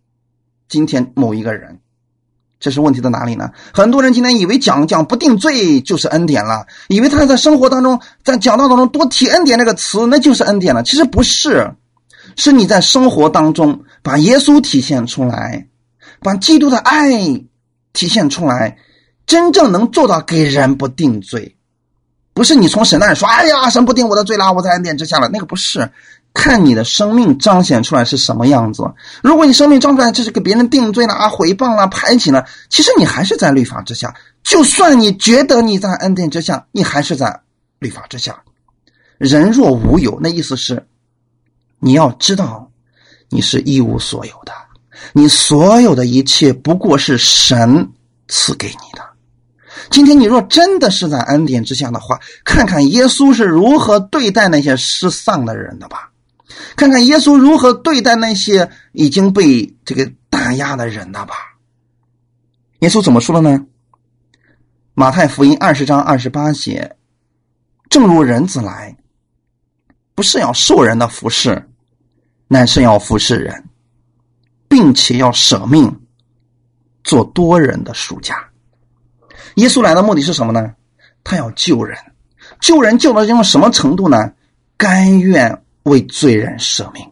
[0.69, 1.81] 今天某一个人。
[2.65, 3.51] 这是问题在哪里呢？
[3.71, 10.81] 很多人今天以为讲讲不定罪就是恩典了，以为他在生活当中在讲道当中多提恩典这个词那就是恩典了。
[10.81, 11.71] 其实不是，
[12.35, 15.67] 是你在生活当中把耶稣体现出来，
[16.21, 17.11] 把基督的爱
[17.93, 18.79] 体现出来，
[19.27, 21.55] 真正能做到给人不定罪。
[22.33, 25.29] 不是你从神那里说，哎呀，神不定我的罪了，我在恩典之下了。
[25.31, 25.87] 那个不是，
[26.35, 28.83] 看你的生命彰显出来是什么样子。
[29.23, 34.13] 如果你生命彰显出来就是给别人定罪了啊，诽谤了，排挤了，其实你还是在律法之下。
[34.43, 37.39] 就算你觉得你在恩典之下，你还是在
[37.79, 38.43] 律法之下。
[39.17, 40.85] 人若无有，那意思是
[41.79, 42.69] 你要知道，
[43.29, 44.51] 你是一无所有的，
[45.13, 47.89] 你所有的一切不过是神
[48.27, 49.03] 赐给你的。
[49.89, 56.09] 今天你若真的是在恩典之下的话，看看耶稣是如何对待那些失丧的人的吧，
[56.75, 61.35] 看看耶稣如何对待那些已经被这个打压的人的吧。
[62.79, 63.65] 耶稣怎么说的呢？
[64.93, 66.95] 马太福音二十章二十八节
[67.89, 68.95] ：“正如人子来，
[70.13, 71.69] 不是要受人的服侍，
[72.47, 73.65] 乃是要服侍人，
[74.67, 76.01] 并且要舍命，
[77.03, 78.49] 做多人的属家。”
[79.55, 80.75] 耶稣来的目的是什么呢？
[81.23, 81.97] 他要救人，
[82.59, 84.33] 救人救到用什么程度呢？
[84.77, 87.03] 甘愿为罪人舍命。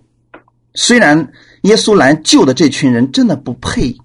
[0.76, 1.32] 虽然
[1.63, 3.95] 耶稣来救的这群人真的不配，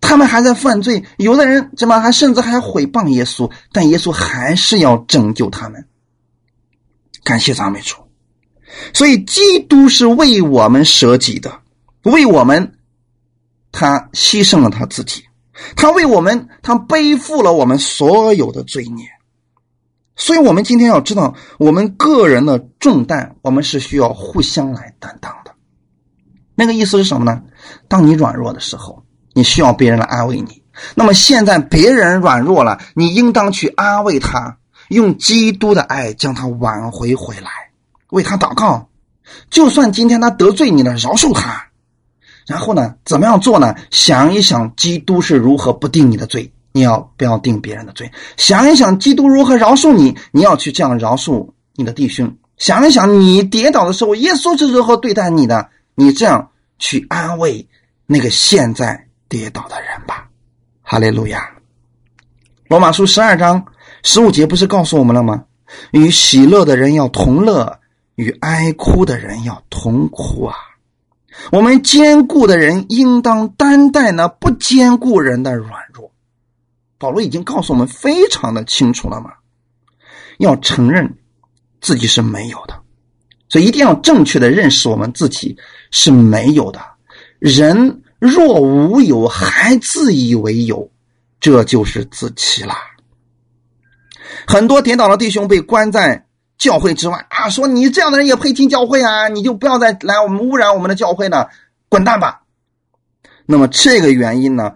[0.00, 5.86] 他们还在犯罪，有的人怎么还甚至还毁谤耶稣，但耶稣还是要拯救他们。
[7.24, 7.96] 感谢赞美主。
[8.92, 11.60] 所以基督是为我们舍己的，
[12.02, 12.74] 为我们，
[13.72, 15.24] 他牺牲了他自己。
[15.74, 19.08] 他为我们，他背负了我们所有的罪孽，
[20.16, 25.52] 所以，我们今天要知道，我们个人的重担，我们是需要互相来担当的。
[26.54, 27.42] 那个意思是什么呢？
[27.86, 29.04] 当你软弱的时候，
[29.34, 30.62] 你需要别人来安慰你。
[30.94, 34.56] 那么，现在别人软弱了，你应当去安慰他，
[34.88, 37.50] 用基督的爱将他挽回回来，
[38.10, 38.88] 为他祷告。
[39.50, 41.66] 就算今天他得罪你了，饶恕他。
[42.46, 42.94] 然后呢？
[43.04, 43.74] 怎么样做呢？
[43.90, 48.12] 想一想，基督是如何不定你的罪，你要不要定别人的罪？
[48.36, 52.36] 想一想，基督如何饶恕你，你要去这样饶恕你的弟兄。
[52.58, 57.66] 想一想，你跌倒的时候，耶稣是如何对待你的，你这样去安慰
[58.04, 60.28] 那个现在跌倒的人吧。
[60.82, 61.48] 哈利路亚。
[62.68, 63.64] 罗马书十二章
[64.02, 65.44] 十五节不是告诉我们了吗？
[65.92, 67.78] 与喜乐的人要同乐，
[68.16, 70.54] 与哀哭的人要同哭啊。
[71.50, 76.12] 我们坚固的人应当担待那不坚固人的软弱。
[76.98, 79.30] 保罗已经告诉我们非常的清楚了嘛，
[80.38, 81.18] 要承认
[81.80, 82.74] 自己是没有的，
[83.48, 85.56] 所以一定要正确的认识我们自己
[85.90, 86.80] 是没有的。
[87.38, 90.90] 人若无有还自以为有，
[91.40, 92.76] 这就是自欺啦。
[94.46, 96.22] 很多跌倒的弟兄被关在。
[96.58, 99.28] 教会之外啊，说你这样的人也配进教会啊？
[99.28, 101.50] 你就不要再来我们污染我们的教会了，
[101.90, 102.44] 滚蛋吧！
[103.44, 104.72] 那么这个原因呢，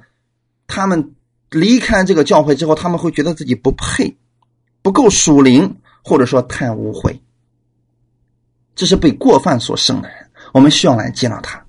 [0.66, 1.14] 他们
[1.50, 4.16] 离开这个教会之后，他们会觉得自己不配，
[4.82, 7.18] 不够属灵，或者说太污秽。
[8.74, 10.16] 这是被过犯所生的人，
[10.54, 11.62] 我们需要来接纳他。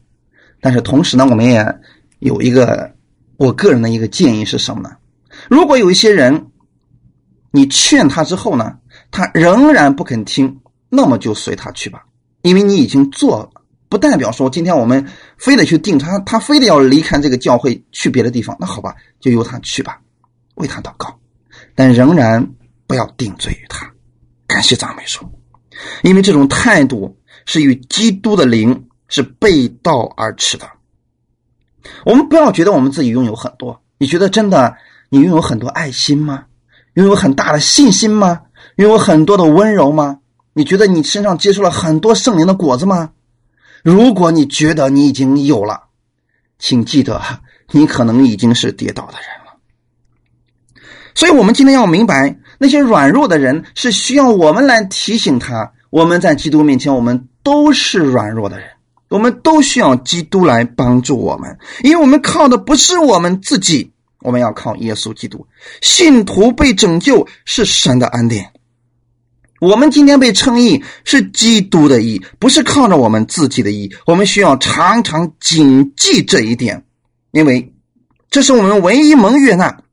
[0.61, 1.79] 但是同时呢，我们也
[2.19, 2.93] 有一个
[3.37, 4.95] 我个人的一个建议是什么呢？
[5.49, 6.47] 如果有一些人，
[7.51, 8.77] 你劝他之后呢？
[9.09, 12.05] 他仍然不肯听，那么就随他去吧，
[12.43, 13.60] 因为你已经做了，
[13.91, 15.05] 不代表说今天我们
[15.37, 19.99] 非得去定他，他非得要离开这个教会去别的地方，那好吧，就由他去吧，
[20.55, 21.13] 为他祷告，
[21.75, 22.53] 但仍然
[22.87, 23.91] 不要定罪于他。
[24.47, 25.29] 感谢赞美主，
[26.03, 30.65] 因为这种态度是与基督的灵是背道而驰的。
[32.05, 34.73] 我们不要觉得我们自己拥有很多，你觉得真的
[35.09, 36.45] 你拥有很多爱心吗？
[36.93, 38.39] 拥有很大的信心吗？
[38.77, 40.19] 拥有很多的温柔吗？
[40.53, 43.09] 你觉得你身上结出了很多圣灵的果子吗？
[43.83, 45.83] 如果你觉得你已经有了，
[46.59, 47.21] 请记得，
[47.71, 50.81] 你可能已经是跌倒的人了。
[51.13, 55.73] 所以，我们今天要明白，那些软弱的人是需要我们来提醒他。
[55.89, 58.69] 我们在基督面前，我们都是软弱的人，
[59.09, 65.45] 我们都需要基督来帮助我们，因为我们靠的不是我们自己，我们要靠耶稣基督。
[65.81, 68.53] 信徒被拯救是神的恩典。
[69.61, 73.93] 我们今天被称义是基督的义，不是靠着我们自己的义。
[74.07, 76.83] 我们需要常常谨记这一点，
[77.29, 77.71] 因为
[78.31, 79.83] 这是我们唯一蒙悦纳、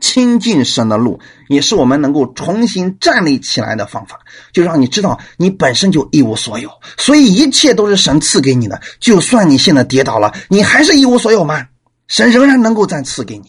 [0.00, 1.18] 亲近神的路，
[1.48, 4.20] 也是我们能够重新站立起来的方法。
[4.52, 8.82] 就让你知道，你本身就一无所有，所以一切都是神赐给你的。
[9.00, 11.68] 就算你现在跌倒了，你还是一无所有吗？
[12.06, 13.44] 神仍然能够再赐给你。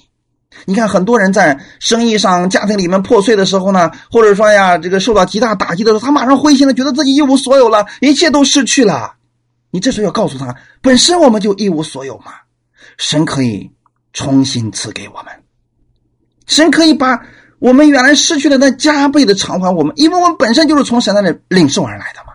[0.64, 9.14] 你看，很多人在生意上、家庭里面破碎的时候呢，或者说呀，这个受到极大打击的时候，他马上灰心了，觉得自己一无所有了，一切都失去了。
[9.72, 12.32] 你这时候要告诉他，本身我们就一无所有嘛，
[12.98, 13.70] 神可以
[14.14, 15.34] 重新赐给我们，
[16.48, 17.20] 神可以把
[17.60, 22.34] 我们原来失去的那加倍的偿还我们，因为我们本身就是从神那里领受而来的嘛。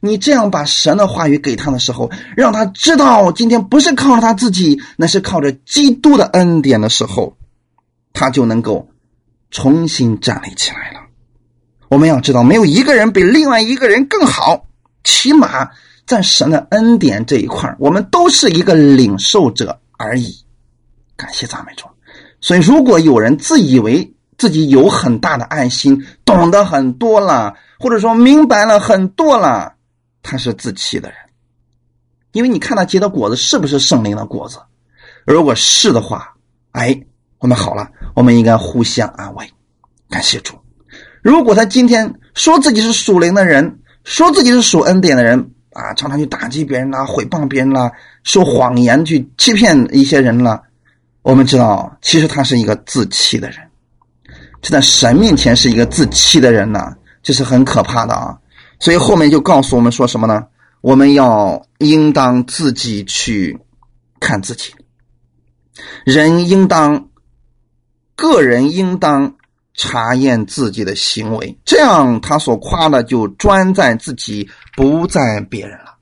[0.00, 7.34] 你这样把神的话语给他的时候，让他知道今天不是靠着他自己，那是靠着基督的恩典的时候。
[8.14, 8.88] 他就能够
[9.50, 11.00] 重新站立起来了。
[11.88, 14.66] 我们要知道，没有一个人比另外一个人更好，
[15.04, 15.68] 起码
[16.06, 20.34] 在神的恩典这一块我们都是一个领受者而已。
[21.16, 21.84] 感谢赞美主。
[22.40, 29.74] 所以，如果有人自以为自己有很大的爱心，懂得很多了，或者说明白了很多了，
[30.22, 31.18] 他是自欺的人。
[32.32, 34.58] 因为你看他结的果子是不是圣灵的果子？
[35.26, 36.34] 如果是的话，
[36.72, 37.04] 哎。
[37.44, 39.46] 我们好了，我们应该互相安慰，
[40.08, 40.54] 感谢主。
[41.20, 47.92] 如果他今天说自己是属灵的人，说自己是属恩典的人啊，常常去打击别人啦、毁谤别人啦、
[48.22, 50.62] 说谎言去欺骗一些人了，
[51.20, 53.58] 我们知道，其实他是一个自欺的人。
[54.62, 58.38] 这在神面前是一个自欺的人呢，这是很可怕的啊。
[58.80, 60.46] 所以后面就告诉我们说什么呢？
[60.80, 63.60] 我们要应当自己去
[64.18, 64.72] 看自己，
[66.06, 67.10] 人应当。
[68.16, 69.34] 个人应当
[69.74, 75.94] 查验自己的行为，这样他所夸的就专在自己，不在别人了。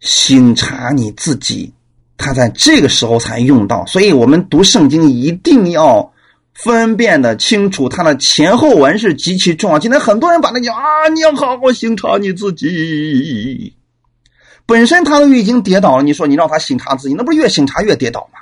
[0.00, 1.72] 醒察你自己，
[2.16, 3.84] 他在这个时候才用到。
[3.86, 6.12] 所以我们读圣经一定要
[6.54, 9.78] 分辨的清楚，它的前后文是极其重要。
[9.78, 13.74] 今天很多人把那讲啊，你要好好醒察你自己。
[14.64, 18.38] 本身他都已经跌倒了，你说你让他醒察自己，那不是越醒察越跌倒吗？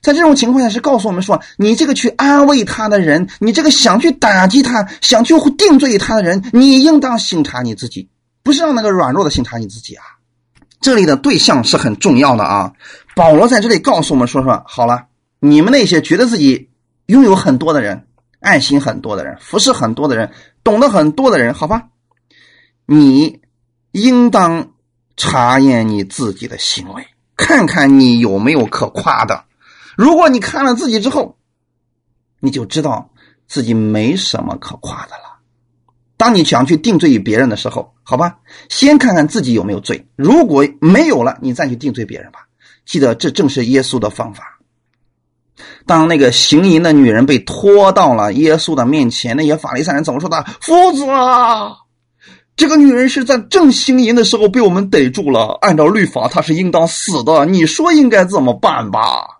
[0.00, 8.08] 在这种情况下，是告诉我们说，你这个去安慰他的人，你这个想去打击他、想去定罪他的人，你应当审查你自己，
[8.42, 10.04] 不是让那个软弱的审查你自己啊。
[10.80, 12.72] 这里的对象是很重要的啊。
[13.16, 15.06] 保罗在这里告诉我们说说，好了，
[15.40, 16.70] 你们那些觉得自己
[17.06, 18.06] 拥有很多的人、
[18.40, 20.30] 爱心很多的人、服侍很多的人、
[20.62, 21.88] 懂得很多的人，好吧，
[22.86, 23.40] 你
[23.90, 24.70] 应当
[25.16, 27.04] 查验你自己的行为，
[27.36, 29.44] 看看你有没有可夸的。
[29.98, 31.34] 如果你看了自己之后，
[32.38, 33.10] 你就知道
[33.48, 35.40] 自己没什么可夸的了。
[36.16, 38.38] 当你想去定罪于别人的时候，好吧，
[38.68, 40.06] 先看看自己有没有罪。
[40.14, 42.46] 如果没有了，你再去定罪别人吧。
[42.86, 44.60] 记得，这正是耶稣的方法。
[45.84, 50.44] 当那个行淫的女人被拖到了耶稣的面前，那些法利赛人怎么说的？
[50.60, 51.76] 夫子啊，
[52.54, 57.46] 这个女人是在正行淫的时候被我们逮住了，按照律法，她是应当死的。
[57.46, 59.37] 你说应该怎么办吧？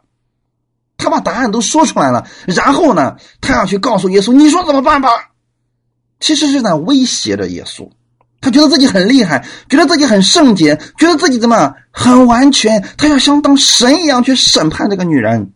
[0.99, 5.09] 他把答案都说出来了，然后呢，他要去告诉耶稣：“你说怎么办吧？”
[6.21, 7.89] 其实是在威胁着耶稣。
[8.41, 15.53] 他觉得自己很厉害，觉得自己很圣洁，觉得自己怎么很完全，他要像当神一样去审判这个女人。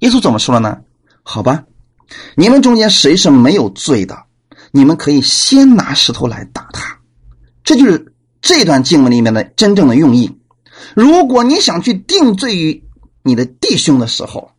[0.00, 0.78] 耶稣怎么说了呢？
[1.22, 1.64] 好吧，
[2.34, 4.24] 你们中间谁是没有罪的，
[4.70, 6.98] 你们可以先拿石头来打他。
[7.64, 10.38] 这就是这段经文里面的真正的用意。
[10.94, 12.84] 如果你想去定罪于，
[13.26, 14.52] 你的弟兄的时候，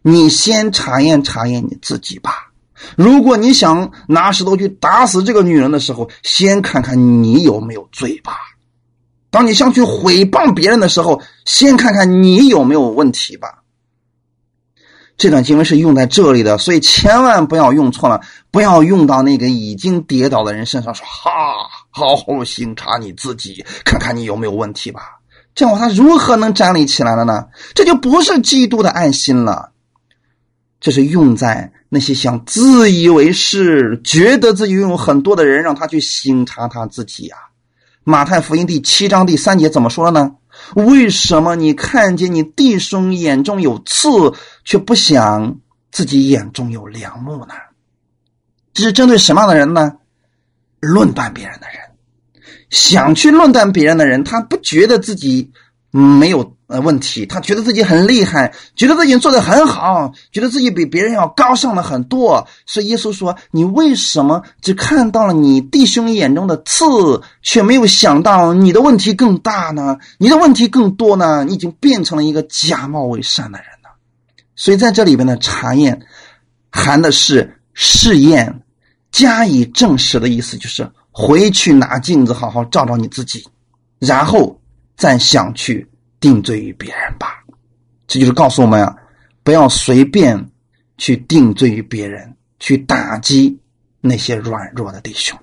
[0.00, 2.52] 你先查验查验你自己吧。
[2.94, 8.38] 如果你想拿石头去打死这个女人的时候，先看看你有没有罪吧。
[9.30, 13.62] 当你想去毁谤别人的时候，先看看你有没有问题吧。
[15.16, 21.30] 这段经文是用在这里的，所以千万不要用错了，不要用到那个已经跌倒的人身上，说哈，
[21.90, 25.18] 好好审查你自己，看看你有没有问题吧。
[25.56, 27.46] 这样他如何能站立起来了呢？
[27.74, 29.72] 这就不是基督的爱心了，
[30.78, 37.36] 这是用在那些想自以为是、觉得自己拥有很多的人，让他去审查他自己呀。
[38.04, 40.36] 马太福音第七章第三节怎么说呢？
[40.74, 44.08] 为什么你看见你弟兄眼中有刺，
[44.62, 45.58] 却不想
[45.90, 47.54] 自己眼中有梁木呢？
[48.74, 49.94] 这是针对什么样的人呢？
[50.80, 51.78] 论断别人的人，
[52.76, 55.50] 想去论断别人的人，他不觉得自己
[55.90, 56.54] 没有。
[56.68, 62.44] 呃，问题，他觉得自己很厉害，觉得自己做的很好，觉得自己比别人要高尚了很多。
[62.66, 69.98] 所以耶稣说：“你为什么只看到了你弟兄眼中的刺，却没有想到你的问题更大呢？
[70.18, 71.44] 你的问题更多呢？
[71.44, 73.90] 你已经变成了一个假冒伪善的人了。”
[74.56, 76.00] 所以在这里边的查验，
[76.72, 78.62] 含的是试验、
[79.12, 83.42] 加以证实的意思，就是回去拿镜子好好照照你自己，
[83.98, 84.60] 然后
[84.96, 85.88] 再想去。
[86.18, 87.44] 定罪于别人吧，
[88.08, 88.96] 这就是告诉我们啊，
[89.44, 90.50] 不要随便
[90.96, 93.56] 去定罪于别人，去打击
[94.00, 95.38] 那些软弱的弟兄。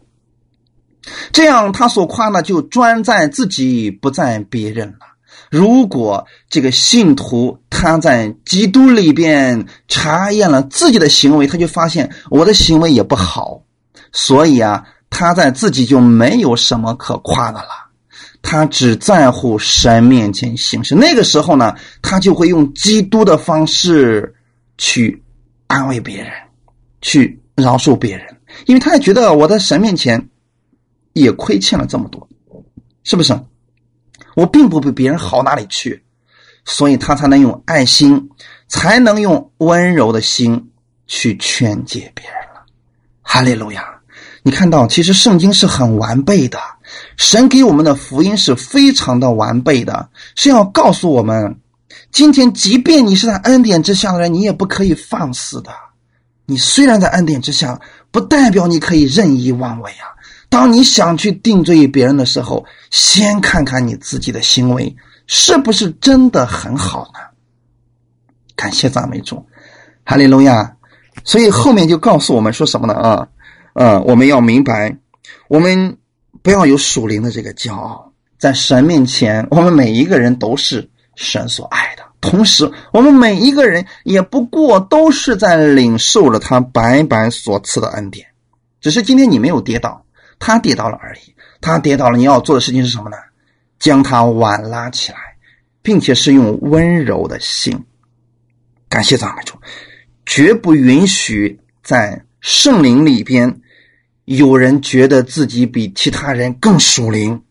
[1.32, 5.05] 这样他所夸呢就专在自己，不在别人了。
[5.51, 13.61] 如果这个信徒他在基督里边查验了自己的行为，他就发现我的行为也不好，
[14.11, 14.84] 所以啊，
[15.14, 17.70] 他在自己就没有什么可夸的了。
[18.41, 24.34] 他只在乎神面前行事，那个时候呢，他就会用基督的方式
[24.78, 25.24] 去
[25.68, 26.32] 安慰别人，
[27.01, 28.26] 去饶恕别人，
[28.66, 30.28] 因为他也觉得我在神面前
[31.14, 32.28] 也亏欠了这么多，
[33.03, 33.39] 是不是？
[34.36, 36.03] 我并不比别人好哪里去，
[36.66, 38.30] 所以他才能用爱心，
[38.68, 40.72] 才能用温柔的心
[41.07, 42.66] 去劝解别人了。
[43.22, 43.93] 哈利路亚！
[44.44, 46.60] 你看到，其实圣经是很完备的。
[47.18, 51.58] 神给我们的福音是非常的完备的，是要告诉我们：
[52.12, 55.72] 今天即便你是在恩典之下的人，你也不可以放肆的。
[56.46, 57.80] 你虽然在恩典之下，
[58.12, 60.12] 不代表你可以任意妄为啊！
[60.50, 64.94] 当你想去定罪于别人的时候，先看看你自己的行为
[65.26, 67.20] 是不是真的很好呢？
[68.56, 69.44] 感谢赞美主，
[70.04, 70.76] 哈利路亚！
[71.24, 72.94] 所以后面就告诉我们说什么呢？
[72.94, 73.28] 啊，
[73.74, 74.97] 嗯，我们要明白，
[75.47, 75.97] 我们。
[76.41, 82.03] 不要有属灵的这个骄傲，在神面前，我们每一个人都是神所爱的。
[82.19, 88.28] 同时，我们每一个人也不过都是在领受了他白白所赐的恩典，
[88.82, 90.05] 只是今天你没有跌倒，
[90.38, 91.34] 他跌倒了而已。
[91.61, 93.15] 他跌倒了，你要做的事情是什么呢？
[93.80, 95.17] 将他挽拉起来，
[95.82, 97.86] 并且是用温柔的心。
[98.89, 99.55] 感谢赞美主，
[100.26, 103.60] 绝不允许在圣灵里边。
[104.26, 107.44] 有人觉得自己比其他人更属灵，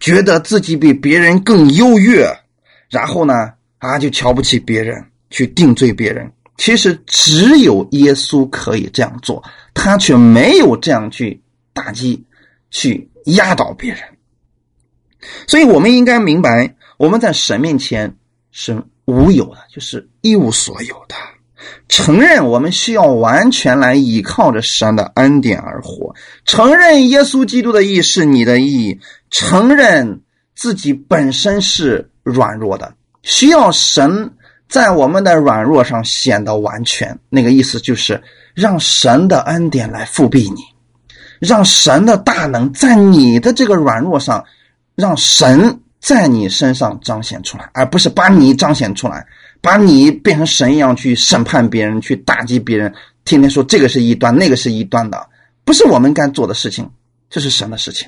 [0.00, 2.30] 觉得自己比别人更优越，
[2.90, 6.30] 然后呢，啊，就瞧不起别人，去定罪别人。
[6.58, 11.40] 其实只有耶稣可以这样做，他却没有这样去
[11.72, 12.22] 打击、
[12.70, 14.02] 去压倒别人。
[15.46, 18.14] 所以，我们应该明白，我们在神面前
[18.50, 21.14] 是无有的，就是一无所有的。
[21.88, 28.98] 承认我们需要完全来依靠着神的恩典而活，承认耶稣基督的义是你的义，
[29.30, 30.20] 承认
[30.54, 34.32] 自己本身是软弱的，需要神
[34.68, 37.18] 在我们的软弱上显得完全。
[37.28, 38.22] 那个意思就是
[38.54, 40.62] 让神的恩典来复辟你，
[41.38, 44.44] 让神的大能在你的这个软弱上，
[44.94, 49.26] 让神在你身上彰显出来，而不是把你彰显出来。
[49.64, 52.92] 把你变成神一样去审判别人，去打击别人，
[53.24, 55.26] 天天说这个是一端，那个是一端的，
[55.64, 56.86] 不是我们该做的事情，
[57.30, 58.06] 这是神的事情。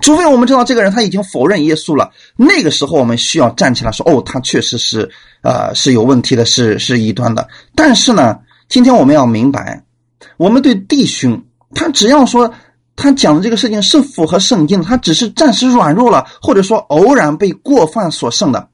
[0.00, 5.08] 除非我们知道这个人他已经否认耶稣了，那个时候我们需要站起来说：“哦，他确实是，
[5.42, 9.84] 呃，是有问题的，是是异端的。”但是呢，今天我们要明白，
[10.38, 11.40] 我们对弟兄，
[11.72, 12.52] 他只要说
[12.96, 18.68] 他讲的这个事情是符合圣经的，他只是暂时软弱了，或者说偶然被过犯所胜的。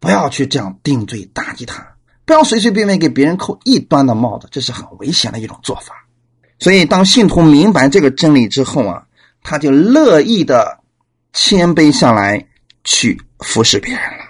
[0.00, 1.86] 不要去这样定罪打击他，
[2.24, 5.94] 不要随随便便给别人扣异端的帽子，这是很危险的一种做法。
[6.58, 9.02] 所以，当信徒明白这个真理之后啊，
[9.42, 10.80] 他就乐意的
[11.32, 12.46] 谦卑下来，
[12.82, 14.24] 去服侍别人了，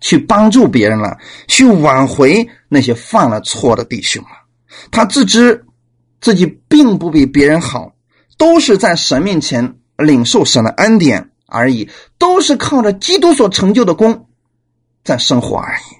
[0.00, 1.16] 去帮助别人了，
[1.46, 4.30] 去挽回那些犯了错的弟兄了。
[4.90, 5.64] 他自知
[6.20, 7.92] 自己并不比别人好，
[8.36, 11.88] 都是在神面前领受神的恩典而已，
[12.18, 14.27] 都是靠着基督所成就的功。
[15.08, 15.96] 在生活而已，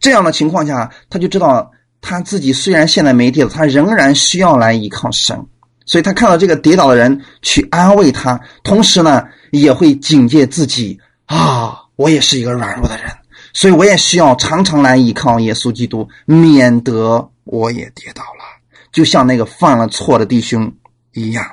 [0.00, 1.70] 这样的情况下，他就知道
[2.00, 5.46] 他自己虽然现在没跌倒，他仍然需要来依靠神。
[5.86, 9.22] 所以他看到这个跌倒的人去安慰他，同时呢，
[9.52, 13.06] 也会警戒自己啊，我也是一个软弱的人，
[13.52, 18.42] 所以我也需要常常来依靠耶稣基督，免得我也跌倒了。
[18.90, 20.72] 就像那个犯了错的弟兄
[21.12, 21.44] 一样，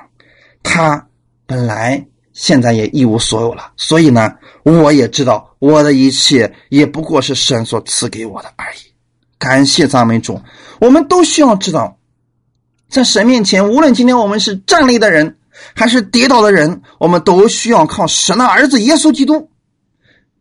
[0.64, 1.06] 他
[1.46, 8.78] 本来现在也一无所有了，所以呢，我也知道我的一切也不过是神所赐给我的而已。
[9.38, 10.40] 感谢赞美主，
[10.80, 11.98] 我们都需要知道。
[12.88, 15.36] 在神面前，无论今天我们是站立的人，
[15.74, 19.50] 还是跌倒的人，我们都需要靠神的儿子耶稣基督，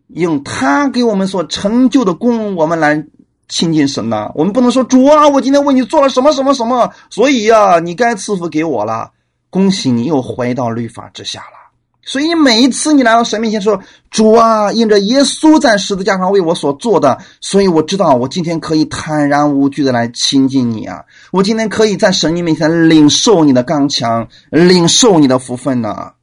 [0.07, 3.05] 用他给我们所成就的功，我们来
[3.47, 4.31] 亲近神呐。
[4.35, 9.11] 我们不能说主啊，我今天为你做了什么什么什么，所以呀，你该赐福给我了。
[9.49, 11.60] 恭喜你又回到律法之下了。
[12.03, 13.79] 所以每一次你来到神面前说
[14.09, 21.05] ：“主啊，因着耶稣在十字架上为我所做的，所以我知道我今天可以坦然无惧的来亲近你啊！
[21.31, 26.13] 我今天可以在神你面前领受你的刚强，领受你的福分呢。”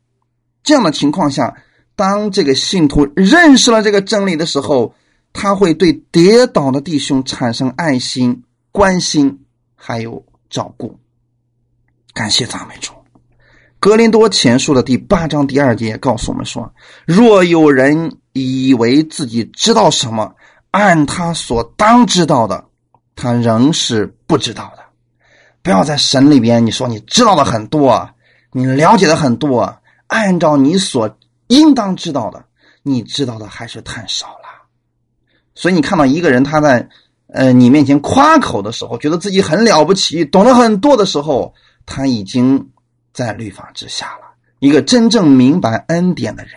[0.65, 1.55] 这样的情况下，
[1.95, 4.93] 当这个信徒认识了这个真理的时候，
[5.33, 9.39] 他会对跌倒的弟兄产生爱心、关心，
[9.77, 10.99] 还有照顾。
[12.13, 12.98] 感谢赞美主。
[13.81, 16.73] 格林多前书的第八章第二节告诉我们说
[17.07, 20.35] ：“若有人以为自己知道什么，
[20.73, 22.65] 按他所当知道的，
[23.15, 24.83] 他仍是不知道的。
[25.63, 28.11] 不要在神里边，你说你知道的很多，
[28.51, 31.17] 你了解的很多，按照你所
[31.47, 32.45] 应当知道的，
[32.83, 34.67] 你知道的还是太少了。
[35.55, 36.89] 所以你看到一个人他在
[37.33, 41.55] 呃你面前夸口的时候，觉得自己很了不起，懂得很多的时候，
[41.87, 42.71] 他已经。”
[43.19, 44.29] 在律法之下了，
[44.61, 46.53] 一个真正明白恩典的人，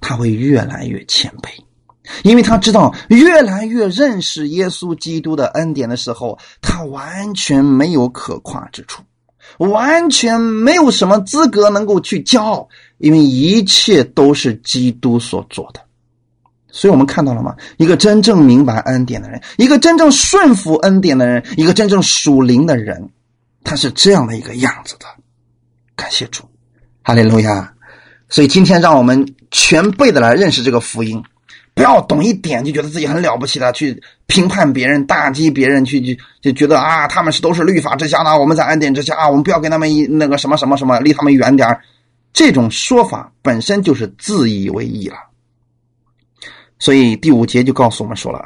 [0.00, 1.50] 他会越来越谦卑，
[2.22, 9.02] 因为他知道越来越认识耶稣基督的恩典的时候，他完全没有可夸之处，
[9.58, 12.66] 完全没有什么资格能够去骄傲，
[12.96, 15.82] 因为一切都是基督所做的。
[16.70, 17.54] 所以我们看到了吗？
[17.76, 23.10] 一个真正明白恩典的人，一个真正顺服恩典的人，一个真正属灵的人。
[23.62, 25.06] 他是这样的一个样子的，
[25.94, 26.44] 感谢主，
[27.02, 27.74] 哈利路亚。
[28.28, 31.22] 所以今天让我们全辈的来认识这个福音，
[31.74, 41.80] 不要懂一点就觉得自己很了不起的去评判别人、打击别人，去就就觉得啊，他们是都是律法之下的，我们在恩典之下啊，我们不要跟他们一那个什么什么什么，离他们远点
[42.32, 45.16] 这种说法本身就是自以为意了。
[46.78, 48.44] 所以第五节就告诉我们说了，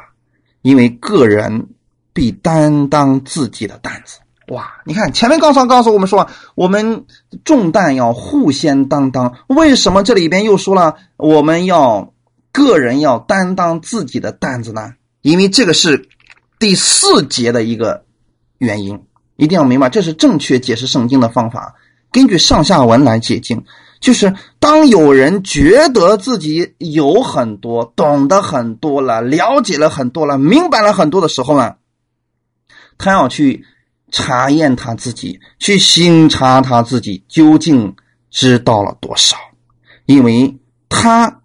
[0.63, 1.67] 因为个人
[2.11, 4.17] 必担当自己的担子。
[4.49, 7.05] 哇，你看前面刚才告诉我们说，我们
[7.43, 9.35] 重担要互相担当。
[9.47, 12.13] 为什么这里边又说了我们要
[12.51, 14.93] 个人要担当自己的担子呢？
[15.21, 16.07] 因为这个是
[16.59, 18.05] 第四节的一个
[18.59, 19.01] 原因，
[19.35, 21.73] 一定要明白，这是正确解释圣经的方法。
[22.11, 23.65] 根据上下文来解经，
[23.99, 31.77] 就是当有人觉得自己有很多、懂得很多了、了解了很多了、明白了很多的时候呢，
[32.99, 33.65] 他要去。
[34.11, 37.95] 查验他自己，去审查他自己究竟
[38.31, 39.37] 知道了多少，
[40.05, 40.57] 因为
[40.89, 41.41] 他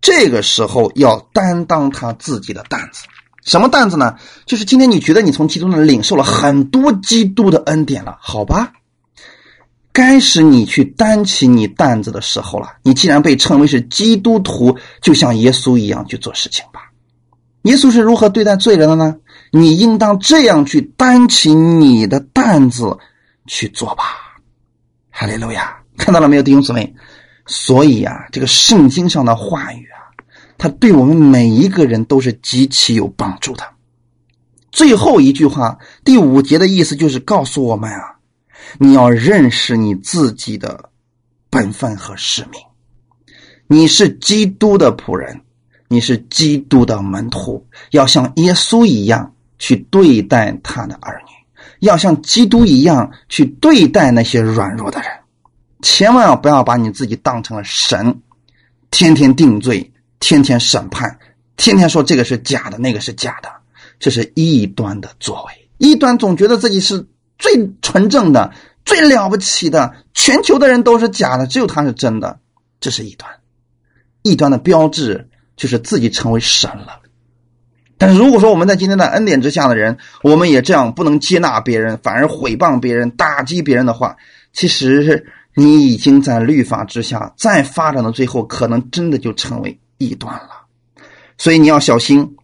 [0.00, 3.04] 这个时候要担当他自己的担子。
[3.44, 4.16] 什么担子呢？
[4.46, 8.72] 就是今天你觉得你从基督那领受了很多基督的恩典了，好吧？
[9.92, 12.72] 该是你去担起你担子的时候了。
[12.82, 16.90] 你既然被称为是基督徒，就像耶稣一样去做事情吧。
[17.62, 19.16] 耶稣是如何对待罪人的呢？
[19.56, 22.98] 你应当这样去担起你的担子
[23.46, 24.02] 去做吧，
[25.10, 25.80] 哈利路亚！
[25.96, 26.92] 看到了没有，弟兄姊妹？
[27.46, 30.10] 所以啊，这个圣经上的话语啊，
[30.58, 33.62] 它对我们每一个人都是极其有帮助的。
[34.72, 38.16] 最后一句话，第五节的意思就是告诉我们啊，
[38.78, 40.90] 你要认识你自己的
[41.48, 42.60] 本分和使命，
[43.68, 45.40] 你是基督的仆人，
[45.86, 49.30] 你是基督的门徒，要像耶稣一样。
[49.64, 51.32] 去对待他的儿女，
[51.80, 55.08] 要像基督一样去对待那些软弱的人，
[55.80, 58.20] 千万不要把你自己当成了神，
[58.90, 59.90] 天天定罪，
[60.20, 61.18] 天天审判，
[61.56, 63.50] 天天说这个是假的，那个是假的，
[63.98, 65.70] 这是异端的作为。
[65.78, 67.06] 异端总觉得自己是
[67.38, 68.52] 最纯正的、
[68.84, 72.38] 最了不起的，全球的人都是假的，只有他是真的，
[72.80, 73.30] 这是异端。
[74.20, 77.00] 异端的标志就是自己成为神了。
[77.96, 84.16] 但是如果说我们在今天的恩典之下的人，我们也这样不能接纳别人，反而毁谤别人、打击别人的话，
[84.52, 85.24] 其实
[85.54, 90.50] 你已经在律法之下，再发展到最后，可能真的就成为异端了。
[91.38, 92.36] 所以你要小心，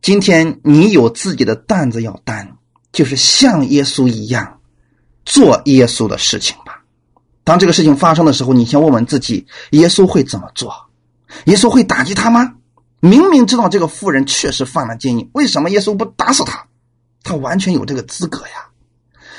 [0.00, 2.56] 今天你有自己的担子要担，
[2.92, 4.60] 就是像耶稣一样
[5.24, 6.84] 做耶稣的事情吧。
[7.42, 10.72] 当这个事情发生的时候，你先问问自己：耶稣会怎么做？
[11.46, 12.54] 耶稣会打击他吗？
[13.00, 16.66] 明明知道这个妇人确实犯了奸淫，为什么耶稣不打死他？
[17.22, 18.66] 他完全有这个资格呀。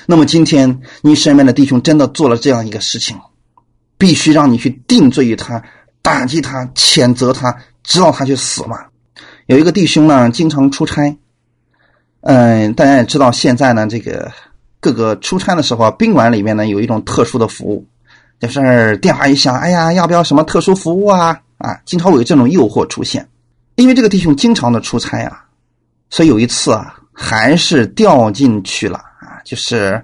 [0.05, 3.17] 那么今天你身边的弟兄真的做了这样一个事情，
[3.97, 5.63] 必须让你去定罪于他，
[6.01, 8.77] 打击他，谴责他，直到他去死吗？
[9.45, 11.17] 有一个弟兄呢，经常出差。
[12.21, 14.31] 嗯，大家也知道，现在呢，这个
[14.79, 17.85] 各个出差的时候，宾馆里面呢有一种特殊的服务，
[18.39, 21.39] 就是电话一响，哎呀，要不要什么特殊服务啊？
[21.59, 23.28] 啊，经常会有这种诱惑出现。
[23.81, 25.45] 因为这个弟兄经常的出差啊，
[26.09, 30.03] 所以有一次啊，还是掉进去了啊，就是，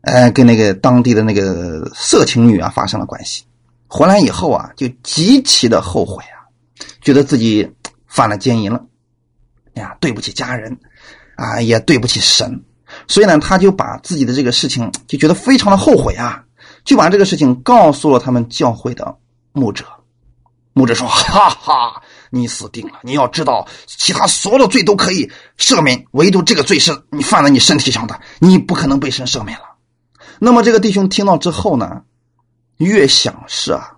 [0.00, 3.44] 呃，跟那个当地的那个色情女啊发生了关系。
[3.86, 6.44] 回来以后啊，就极其的后悔啊，
[7.00, 7.70] 觉得自己。
[8.08, 8.82] 犯了奸淫了，
[9.74, 10.74] 哎呀，对不起家人，
[11.34, 12.64] 啊，也对不起神，
[13.06, 16.42] 所以呢，他就把自己的这个事情就觉得非常的后悔啊，
[16.82, 19.14] 就把这个事情告诉了他们教会的
[19.52, 19.84] 牧者。
[20.72, 23.00] 牧者说：“哈哈，你死定了！
[23.02, 29.64] 你要知道，其他所有的罪都可以赦免，唯独这个罪是你犯在你身体上的，你不可能被神赦免了。”
[30.38, 32.02] 那么这个弟兄听到之后呢，
[32.76, 33.96] 越想是啊，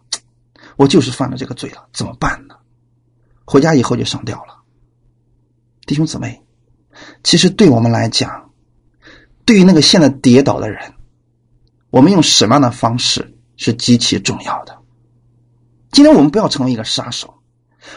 [0.77, 2.55] 我就是犯了这个罪了，怎么办呢？
[3.45, 4.63] 回家以后就上吊了，
[5.87, 6.43] 弟兄姊妹，
[7.25, 8.51] 其实对我们来讲，
[9.45, 10.95] 对于那个现在跌倒的人，
[11.91, 14.79] 我们用什么样的方式是极其重要的。
[15.91, 17.38] 今天我们不要成为一个杀手，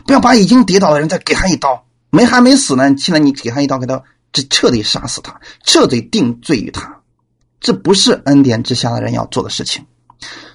[0.06, 7.00] 不要把已经跌倒的人再给他一刀，没还没死呢，现在你给他一刀，给他这彻底杀死他，彻底定罪于他，
[7.60, 9.86] 这不是恩典之下的人要做的事情。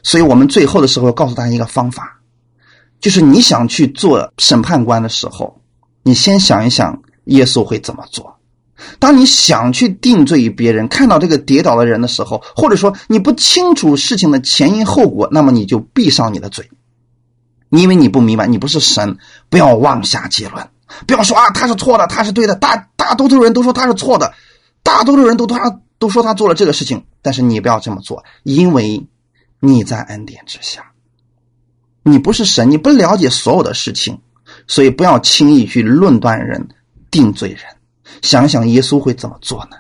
[0.03, 2.13] 所以我们最后的时候告诉大家一个方法。
[2.99, 5.61] 就是你想去做审判官的时候，
[6.03, 8.35] 你先想一想耶稣会怎么做。
[8.99, 16.71] 当你想去定罪于别人，看到这个跌倒的人的时候，或者说你不清楚事情的前因后果，那么你就闭上你的嘴，
[17.71, 20.69] 因为你不明白，你不是神，不要妄下结论，
[21.07, 24.33] 不要说啊他是错的，他是对的，大大多数人都说他是错的，
[24.83, 29.07] 大多数人都他都说他做了这个事情，但是你不要这么做，因为
[29.61, 30.93] 你在恩典之下。
[32.03, 34.21] 你不是神，你不了解所有的事情，
[34.69, 36.69] 所以不要轻易去论断人、
[37.11, 37.63] 定罪人。
[38.23, 39.77] 想想耶稣会怎么做呢？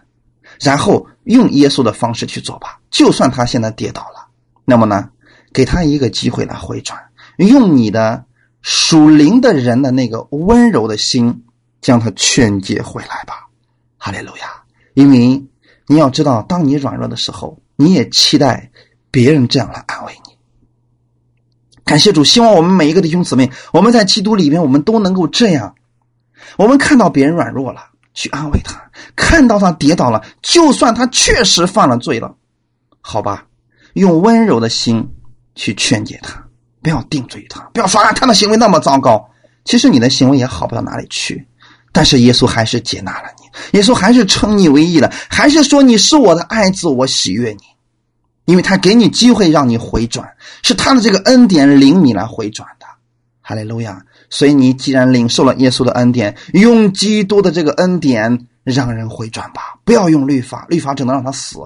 [0.59, 2.80] 然后用耶稣的方式去做吧。
[2.91, 4.26] 就算他现在跌倒了，
[4.64, 5.09] 那么呢，
[5.53, 7.01] 给他一个机会来回转，
[7.37, 8.24] 用你的
[8.62, 11.45] 属灵的人的那个温柔的心，
[11.80, 13.47] 将他劝解回来吧。
[13.99, 14.62] 哈利路亚！
[14.95, 15.45] 因为
[15.87, 18.70] 你要知道，当你软弱的时候，你也期待
[19.11, 20.37] 别人这样来安慰你。
[21.84, 25.74] 感谢主，希望我们每一个弟兄姊妹，我们在基督里面，我们都能够这样。
[26.57, 28.74] 我们看到别人软弱了，去安慰他；
[29.14, 32.34] 看到他跌倒了，就算他确实犯了罪了，
[33.01, 33.47] 好吧，
[33.95, 35.09] 用温柔的心
[35.55, 36.45] 去劝解他，
[36.87, 39.28] 不要定罪于他，不要说啊，他的行为那么糟糕。
[39.64, 41.45] 其实你的行为也好不到哪里去，
[41.91, 47.59] 但是耶稣还是接纳了你，耶稣还是称你为义了，还是说你是我的爱子，我喜悦你。
[48.45, 50.32] 因为他给你机会让你回转，
[50.62, 52.87] 是他的这个恩典领你来回转的，
[53.43, 54.01] 哈利路亚！
[54.30, 61.59] 所以你既然领受了耶稣的恩典，用基督的这个恩典让人回转吧，不要用律法，律法只能让他死，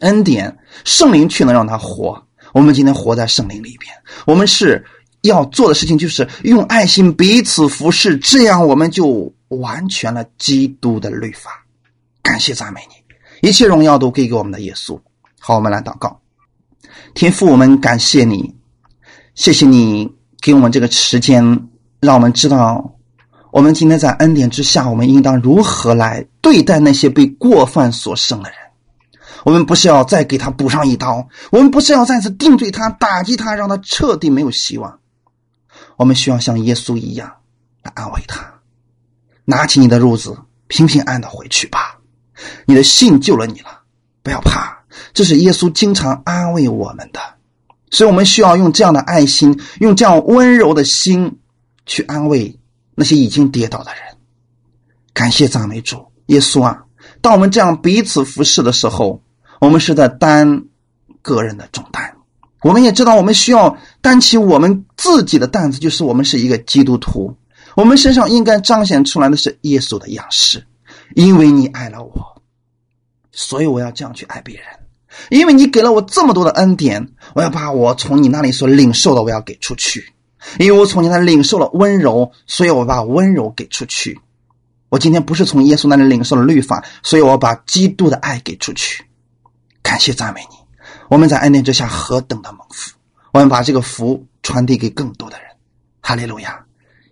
[0.00, 2.22] 恩典圣灵却能让他活。
[2.52, 3.94] 我们今天活在圣灵里边，
[4.26, 4.84] 我们是
[5.22, 11.50] 要做的事情就是用爱心彼此服侍，这样我们就完全了基督的律法。
[12.22, 14.98] 感谢赞美你，一切荣耀都归给我们的耶稣。
[15.40, 16.20] 好，我们来祷告。
[17.14, 18.54] 天父，我们感谢你，
[19.34, 21.42] 谢谢你给我们这个时间，
[22.00, 22.94] 让我们知道，
[23.50, 28.58] 我们今天在恩典之下，我们应当如何来对待那些被过犯所生的人。
[29.44, 34.98] 我们不是要再给他补上一刀，我们不是要再次定罪他、打击他，让他彻底没有希望。
[35.96, 37.36] 我们需要像耶稣一样
[37.82, 38.54] 来安慰他。
[39.44, 40.36] 拿起你的褥子，
[40.66, 41.98] 平平安安的回去吧。
[42.66, 43.82] 你的信救了你了，
[44.22, 44.84] 不要怕。
[45.14, 47.20] 这是耶稣经常安慰我们的，
[47.90, 51.38] 所以我们需要用这样的爱心，用这样温柔的心
[51.86, 52.58] 去安慰
[52.94, 54.02] 那些已经跌倒的人。
[55.12, 56.84] 感谢赞美主耶稣啊！
[57.20, 59.22] 当我们这样彼此服侍的时候，
[59.60, 60.64] 我们是在担
[61.22, 62.14] 个人的重担。
[62.62, 67.36] 我们也知道，我们需要担起我们自己的担子，就是我们是一个基督徒，
[67.76, 70.66] 我们身上应该彰显出来的是耶稣的样式，
[71.14, 72.42] 因为你爱了我，
[73.30, 74.64] 所以我要这样去爱别人。
[75.30, 80.12] 因为你给了我这么多的恩典，我要把我从你那里所领受的，我要给出去。
[80.58, 84.20] 因为我从你那里领受了温柔，所以我把温柔给出去。
[84.88, 89.04] 我今天不是从耶稣那里领受了律法，所以我把基督的爱给出去。
[89.88, 90.56] 感谢赞美你，
[91.08, 92.92] 我们在恩典之下何等的蒙福！
[93.32, 95.48] 我们把这个福传递给更多的人。
[96.02, 96.62] 哈利路亚！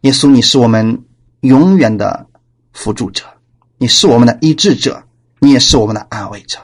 [0.03, 1.03] 耶稣，你是我们
[1.41, 2.27] 永远的
[2.75, 3.25] 辅助者，
[3.79, 5.03] 你是我们的医治者，
[5.39, 6.59] 你也是我们的安慰者。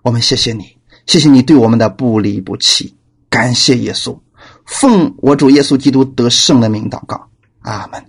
[0.00, 2.96] 我们谢谢你，谢谢你对我们的不离不弃。
[3.28, 4.18] 感谢耶稣，
[4.64, 7.28] 奉我主耶稣基督得胜的名祷告，
[7.60, 8.02] 阿门。